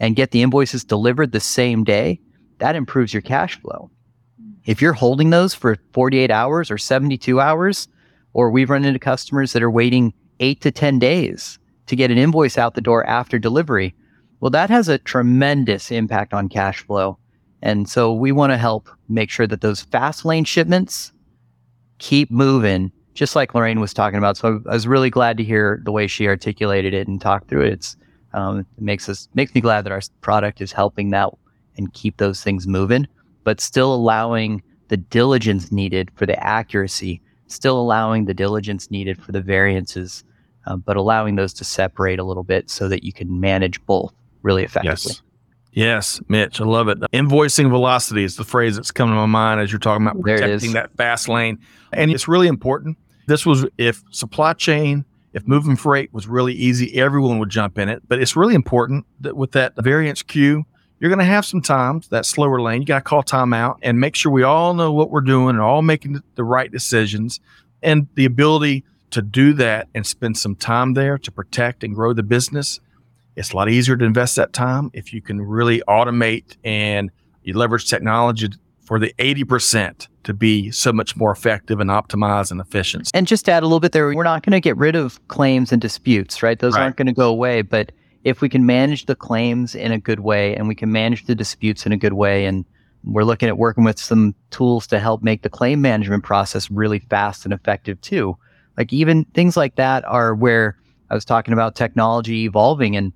[0.00, 2.20] and get the invoices delivered the same day,
[2.58, 3.92] that improves your cash flow.
[4.66, 7.86] If you're holding those for 48 hours or 72 hours,
[8.32, 12.18] or we've run into customers that are waiting eight to 10 days to get an
[12.18, 13.94] invoice out the door after delivery,
[14.40, 17.18] well, that has a tremendous impact on cash flow.
[17.62, 21.12] And so we want to help make sure that those fast lane shipments
[21.98, 24.36] keep moving, just like Lorraine was talking about.
[24.36, 27.66] So I was really glad to hear the way she articulated it and talked through
[27.66, 27.72] it.
[27.74, 27.96] It's
[28.34, 31.28] um, it makes us makes me glad that our product is helping that
[31.76, 33.06] and keep those things moving,
[33.44, 39.32] but still allowing the diligence needed for the accuracy, still allowing the diligence needed for
[39.32, 40.24] the variances,
[40.66, 44.14] uh, but allowing those to separate a little bit so that you can manage both
[44.42, 44.90] really effectively.
[44.90, 45.22] Yes.
[45.74, 46.98] Yes, Mitch, I love it.
[47.14, 50.72] Invoicing velocity is the phrase that's coming to my mind as you're talking about protecting
[50.72, 51.58] that fast lane.
[51.94, 52.98] And it's really important.
[53.26, 57.88] This was if supply chain if moving freight was really easy, everyone would jump in
[57.88, 58.02] it.
[58.06, 60.64] But it's really important that with that variance queue,
[60.98, 62.82] you're going to have some times that slower lane.
[62.82, 65.60] You got to call timeout and make sure we all know what we're doing and
[65.60, 67.40] all making the right decisions.
[67.82, 72.12] And the ability to do that and spend some time there to protect and grow
[72.12, 72.80] the business.
[73.36, 77.10] It's a lot easier to invest that time if you can really automate and
[77.42, 78.48] you leverage technology
[78.84, 83.10] for the 80% to be so much more effective and optimized and efficient.
[83.14, 85.26] And just to add a little bit there, we're not going to get rid of
[85.28, 86.58] claims and disputes, right?
[86.58, 86.82] Those right.
[86.82, 87.62] aren't going to go away.
[87.62, 87.92] But
[88.24, 91.34] if we can manage the claims in a good way and we can manage the
[91.34, 92.64] disputes in a good way, and
[93.04, 97.00] we're looking at working with some tools to help make the claim management process really
[97.00, 98.36] fast and effective too.
[98.76, 100.76] Like even things like that are where
[101.10, 103.12] I was talking about technology evolving and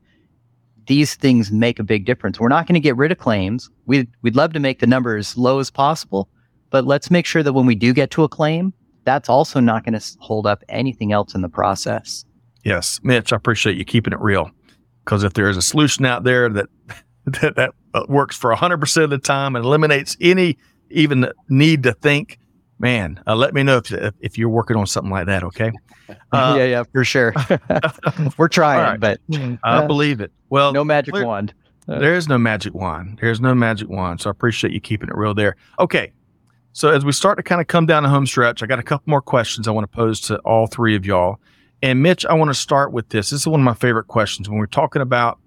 [0.87, 2.39] these things make a big difference.
[2.39, 3.71] We're not going to get rid of claims.
[3.87, 6.29] We'd, we'd love to make the number as low as possible,
[6.71, 8.73] but let's make sure that when we do get to a claim,
[9.05, 12.25] that's also not going to hold up anything else in the process.
[12.65, 14.51] Yes, Mitch, I appreciate you keeping it real.
[15.05, 16.67] Because if there is a solution out there that
[17.27, 20.59] that, that uh, works for 100% of the time and eliminates any
[20.91, 22.39] even need to think,
[22.79, 25.43] man, uh, let me know if, if you're working on something like that.
[25.45, 25.73] Okay.
[26.31, 27.35] Uh, yeah, yeah, for sure.
[28.39, 29.01] We're trying, right.
[29.01, 29.21] but
[29.65, 30.31] I uh, believe it.
[30.51, 31.53] Well, no magic wand.
[31.89, 33.19] there is no magic wand.
[33.21, 34.21] There's no magic wand.
[34.21, 35.57] So I appreciate you keeping it real there.
[35.81, 36.13] Okay.
[36.73, 38.85] So as we start to kind of come down the home stretch, I got a
[38.85, 41.41] couple more questions I want to pose to all three of y'all.
[41.83, 43.31] And Mitch, I want to start with this.
[43.31, 45.41] This is one of my favorite questions when we're talking about,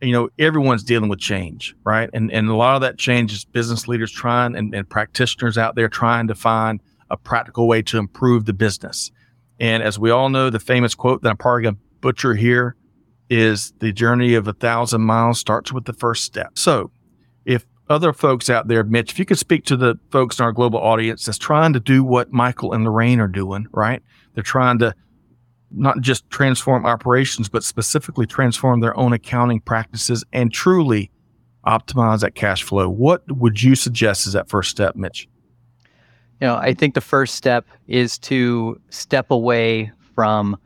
[0.00, 2.10] you know, everyone's dealing with change, right?
[2.12, 5.74] And and a lot of that change is business leaders trying and, and practitioners out
[5.74, 6.80] there trying to find
[7.10, 9.10] a practical way to improve the business.
[9.58, 12.76] And as we all know, the famous quote that I'm probably going to butcher here
[13.30, 16.58] is the journey of a thousand miles starts with the first step.
[16.58, 16.90] So
[17.44, 20.52] if other folks out there, Mitch, if you could speak to the folks in our
[20.52, 24.02] global audience that's trying to do what Michael and Lorraine are doing, right?
[24.34, 24.94] They're trying to
[25.70, 31.10] not just transform operations, but specifically transform their own accounting practices and truly
[31.66, 32.88] optimize that cash flow.
[32.88, 35.28] What would you suggest is that first step, Mitch?
[36.40, 40.56] You know, I think the first step is to step away from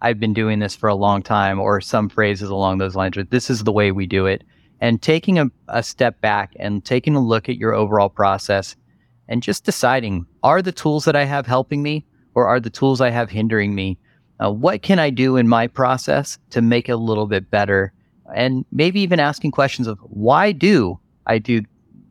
[0.00, 3.50] I've been doing this for a long time or some phrases along those lines this
[3.50, 4.44] is the way we do it
[4.80, 8.76] and taking a, a step back and taking a look at your overall process
[9.28, 13.00] and just deciding are the tools that I have helping me or are the tools
[13.00, 13.98] I have hindering me?
[14.40, 17.92] Uh, what can I do in my process to make it a little bit better?
[18.34, 21.62] And maybe even asking questions of why do I do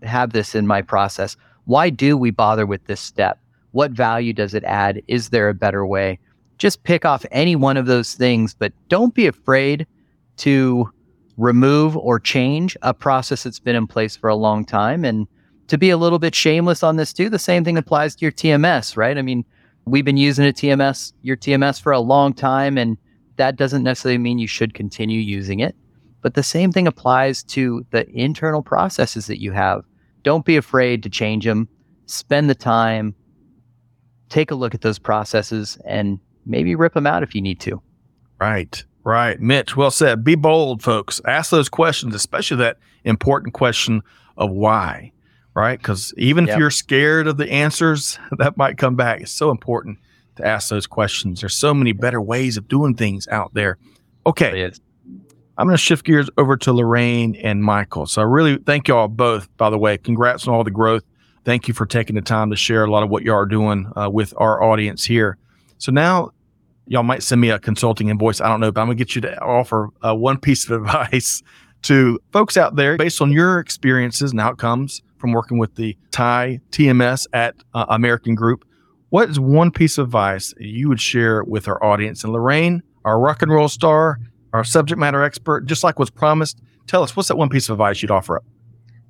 [0.04, 1.38] have this in my process?
[1.66, 3.40] Why do we bother with this step?
[3.72, 5.02] What value does it add?
[5.08, 6.20] Is there a better way?
[6.58, 9.86] Just pick off any one of those things, but don't be afraid
[10.38, 10.92] to
[11.38, 15.06] remove or change a process that's been in place for a long time.
[15.06, 15.28] And
[15.68, 18.32] to be a little bit shameless on this too, the same thing applies to your
[18.32, 19.18] TMS, right?
[19.18, 19.46] I mean,
[19.88, 22.98] we've been using a TMS, your TMS for a long time, and
[23.38, 25.76] that doesn't necessarily mean you should continue using it.
[26.22, 29.84] But the same thing applies to the internal processes that you have.
[30.24, 31.70] Don't be afraid to change them.
[32.06, 33.16] Spend the time,
[34.30, 37.82] take a look at those processes, and maybe rip them out if you need to.
[38.40, 38.84] Right.
[39.04, 39.40] Right.
[39.40, 40.24] Mitch, well said.
[40.26, 41.22] Be bold, folks.
[41.26, 44.02] Ask those questions, especially that important question
[44.36, 45.14] of why,
[45.58, 45.80] right?
[45.80, 46.54] Because even yep.
[46.54, 49.98] if you're scared of the answers that might come back, it's so important
[50.36, 51.42] to ask those questions.
[51.42, 53.80] There's so many better ways of doing things out there.
[54.28, 54.72] Okay.
[55.58, 58.06] I'm going to shift gears over to Lorraine and Michael.
[58.06, 59.98] So I really thank you all both, by the way.
[59.98, 61.04] Congrats on all the growth.
[61.44, 63.92] Thank you for taking the time to share a lot of what you are doing
[63.96, 65.40] uh, with our audience here.
[65.80, 66.34] So now
[66.86, 68.42] y'all might send me a consulting invoice.
[68.42, 71.42] I don't know, but I'm gonna get you to offer uh, one piece of advice
[71.84, 76.60] to folks out there based on your experiences and outcomes from working with the Tai
[76.72, 78.66] TMS at uh, American Group.
[79.10, 82.24] What is one piece of advice you would share with our audience?
[82.24, 84.20] And Lorraine, our rock and roll star,
[84.54, 87.74] our subject matter expert, just like was promised, tell us what's that one piece of
[87.74, 88.44] advice you'd offer up?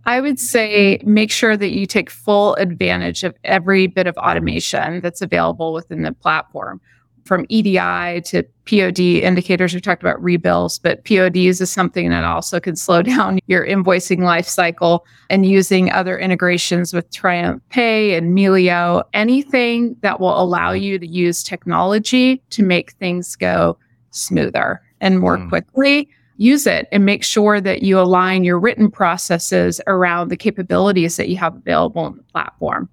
[0.05, 5.01] I would say make sure that you take full advantage of every bit of automation
[5.01, 6.79] that's available within the platform
[7.27, 9.73] from EDI to POD indicators.
[9.73, 14.19] We talked about rebills, but PODs is something that also can slow down your invoicing
[14.19, 20.71] life cycle and using other integrations with Triumph Pay and Melio, anything that will allow
[20.71, 23.77] you to use technology to make things go
[24.11, 25.49] smoother and more mm.
[25.49, 26.09] quickly.
[26.37, 31.29] Use it and make sure that you align your written processes around the capabilities that
[31.29, 32.87] you have available in the platform.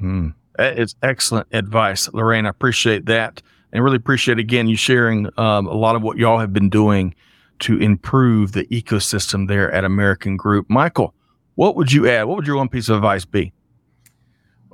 [0.00, 0.34] Mm.
[0.58, 2.46] It's excellent advice, Lorraine.
[2.46, 3.42] I appreciate that,
[3.72, 7.14] and really appreciate again you sharing um, a lot of what y'all have been doing
[7.60, 10.68] to improve the ecosystem there at American Group.
[10.68, 11.14] Michael,
[11.54, 12.24] what would you add?
[12.24, 13.52] What would your one piece of advice be?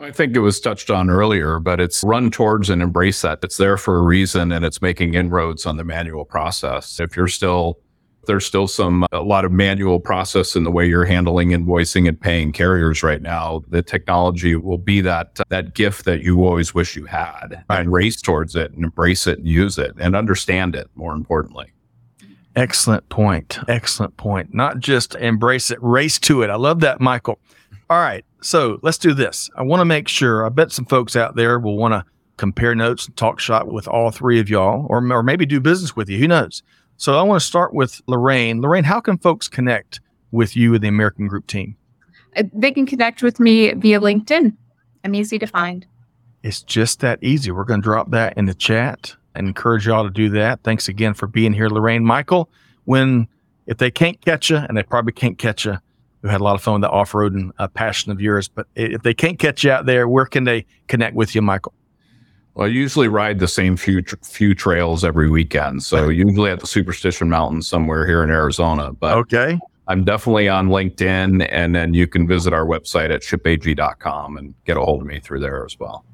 [0.01, 3.41] I think it was touched on earlier, but it's run towards and embrace that.
[3.43, 7.01] It's there for a reason and it's making inroads on the manual process.
[7.01, 7.81] If you're still
[8.29, 12.21] there's still some a lot of manual process in the way you're handling invoicing and
[12.21, 13.65] paying carriers right now.
[13.69, 17.81] The technology will be that that gift that you always wish you had, right.
[17.81, 20.89] and race towards it and embrace it and use it and understand it.
[20.95, 21.73] More importantly.
[22.55, 23.59] Excellent point.
[23.69, 24.55] Excellent point.
[24.55, 26.51] Not just embrace it, race to it.
[26.51, 27.39] I love that, Michael.
[27.91, 28.25] All right.
[28.43, 29.49] So let's do this.
[29.57, 32.05] I want to make sure, I bet some folks out there will want to
[32.37, 35.97] compare notes and talk shop with all three of y'all, or, or maybe do business
[35.97, 36.19] with you.
[36.19, 36.63] Who knows?
[36.99, 38.61] So I want to start with Lorraine.
[38.61, 40.01] Lorraine, how can folks connect
[40.33, 41.77] with you and the American Group team?
[42.37, 44.57] Uh, they can connect with me via LinkedIn.
[45.05, 45.87] I'm easy to find.
[46.43, 47.53] It's just that easy.
[47.53, 50.65] We're going to drop that in the chat and encourage y'all to do that.
[50.65, 52.05] Thanks again for being here, Lorraine.
[52.05, 52.51] Michael,
[52.85, 53.29] when
[53.67, 55.79] if they can't catch you, and they probably can't catch you,
[56.23, 58.49] we had a lot of fun with the off-roading uh, passion of yours.
[58.49, 61.75] But if they can't catch you out there, where can they connect with you, Michael?
[62.59, 65.85] Well, I usually ride the same few few trails every weekend.
[65.85, 68.93] So usually at the Superstition Mountains somewhere here in Arizona.
[68.93, 69.61] But okay.
[69.87, 74.77] I'm definitely on LinkedIn, and then you can visit our website at shipag.com and get
[74.77, 76.05] a hold of me through there as well.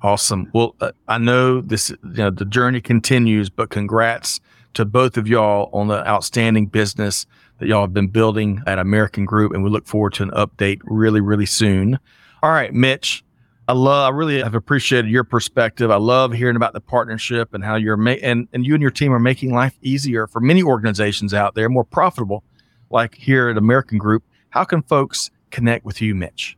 [0.00, 0.48] Awesome.
[0.54, 1.90] Well, uh, I know this.
[1.90, 4.38] You know, the journey continues, but congrats
[4.74, 7.26] to both of y'all on the outstanding business
[7.58, 10.78] that y'all have been building at American Group, and we look forward to an update
[10.84, 11.98] really, really soon.
[12.40, 13.24] All right, Mitch.
[13.68, 15.90] I love, I really have appreciated your perspective.
[15.90, 18.90] I love hearing about the partnership and how you're making, and, and you and your
[18.90, 22.42] team are making life easier for many organizations out there, more profitable,
[22.88, 24.24] like here at American Group.
[24.48, 26.56] How can folks connect with you, Mitch?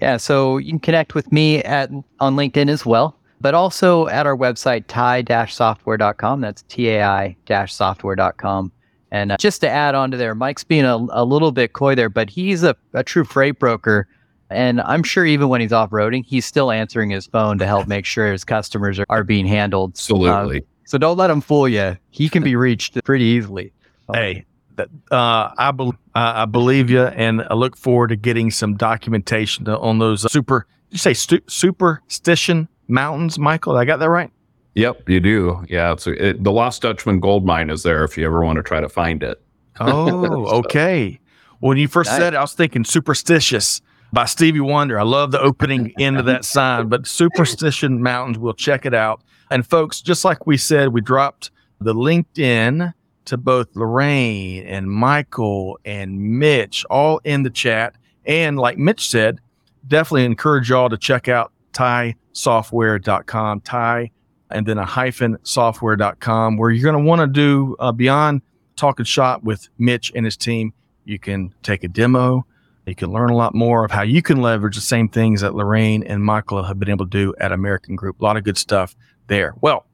[0.00, 4.24] Yeah, so you can connect with me at on LinkedIn as well, but also at
[4.24, 6.40] our website, tai-software.com.
[6.40, 8.72] That's T-A-I-software.com.
[9.10, 11.96] And uh, just to add on to there, Mike's being a, a little bit coy
[11.96, 14.06] there, but he's a, a true freight broker.
[14.50, 17.86] And I'm sure even when he's off roading, he's still answering his phone to help
[17.86, 19.92] make sure his customers are, are being handled.
[19.92, 20.58] Absolutely.
[20.60, 21.96] Uh, so don't let him fool you.
[22.10, 23.72] He can be reached pretty easily.
[24.12, 24.46] Hey,
[24.76, 29.68] that, uh, I, be- I believe you, and I look forward to getting some documentation
[29.68, 30.66] on those uh, super.
[30.88, 33.76] Did you say stu- superstition mountains, Michael?
[33.76, 34.30] I got that right.
[34.74, 35.64] Yep, you do.
[35.68, 38.62] Yeah, it's it, the Lost Dutchman gold mine is there if you ever want to
[38.62, 39.42] try to find it.
[39.80, 41.20] Oh, So- okay.
[41.60, 42.20] When you first Nice.
[42.20, 43.82] said it, I was thinking superstitious
[44.12, 44.98] by Stevie Wonder.
[44.98, 49.22] I love the opening end of that sign, but Superstition Mountains, we'll check it out.
[49.50, 51.50] And folks, just like we said, we dropped
[51.80, 52.92] the LinkedIn
[53.26, 57.94] to both Lorraine and Michael and Mitch all in the chat.
[58.24, 59.40] And like Mitch said,
[59.86, 64.10] definitely encourage y'all to check out taisoftware.com, Tai
[64.50, 68.40] and then a hyphen software.com, where you're going to want to do uh, beyond
[68.76, 70.72] talking shop with Mitch and his team.
[71.04, 72.46] You can take a demo.
[72.88, 75.54] You can learn a lot more of how you can leverage the same things that
[75.54, 78.18] Lorraine and Michael have been able to do at American Group.
[78.20, 79.54] A lot of good stuff there.
[79.60, 79.84] Well,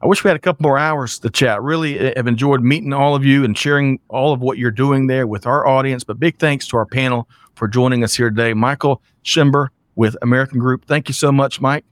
[0.00, 1.62] I wish we had a couple more hours to chat.
[1.62, 5.26] Really have enjoyed meeting all of you and sharing all of what you're doing there
[5.26, 6.04] with our audience.
[6.04, 8.54] But big thanks to our panel for joining us here today.
[8.54, 10.86] Michael Schember with American Group.
[10.86, 11.84] Thank you so much, Mike.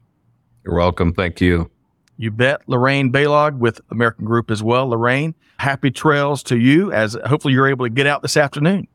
[0.65, 1.13] You're welcome.
[1.13, 1.69] Thank you.
[2.17, 2.61] You bet.
[2.67, 4.87] Lorraine Balog with American Group as well.
[4.89, 8.87] Lorraine, happy trails to you as hopefully you're able to get out this afternoon.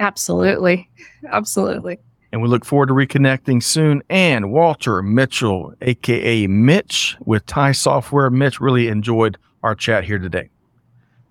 [0.00, 0.88] Absolutely.
[1.30, 1.98] Absolutely.
[2.32, 4.02] And we look forward to reconnecting soon.
[4.10, 8.30] And Walter Mitchell, aka Mitch with Tai Software.
[8.30, 10.50] Mitch really enjoyed our chat here today.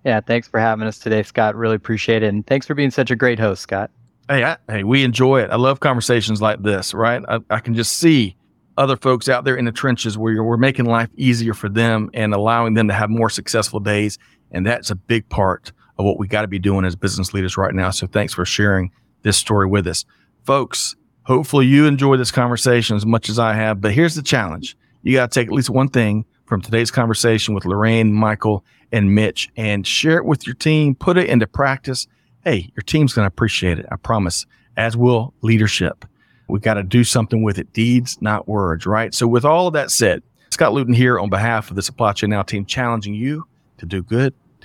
[0.04, 1.56] Yeah, thanks for having us today, Scott.
[1.56, 2.28] Really appreciate it.
[2.28, 3.90] And thanks for being such a great host, Scott.
[4.28, 5.50] Hey, I, hey, we enjoy it.
[5.50, 7.22] I love conversations like this, right?
[7.28, 8.36] I, I can just see
[8.76, 12.10] other folks out there in the trenches where you're, we're making life easier for them
[12.14, 14.18] and allowing them to have more successful days.
[14.50, 17.56] And that's a big part of what we got to be doing as business leaders
[17.56, 17.90] right now.
[17.90, 18.90] So thanks for sharing
[19.22, 20.04] this story with us.
[20.44, 23.80] Folks, hopefully you enjoy this conversation as much as I have.
[23.80, 27.54] But here's the challenge you got to take at least one thing from today's conversation
[27.54, 32.06] with Lorraine, Michael, and Mitch and share it with your team, put it into practice.
[32.44, 33.86] Hey, your team's going to appreciate it.
[33.90, 36.04] I promise, as will leadership.
[36.48, 37.72] We got to do something with it.
[37.72, 39.12] Deeds, not words, right?
[39.12, 42.30] So, with all of that said, Scott Luton here on behalf of the Supply Chain
[42.30, 43.46] Now team, challenging you
[43.78, 44.32] to do good,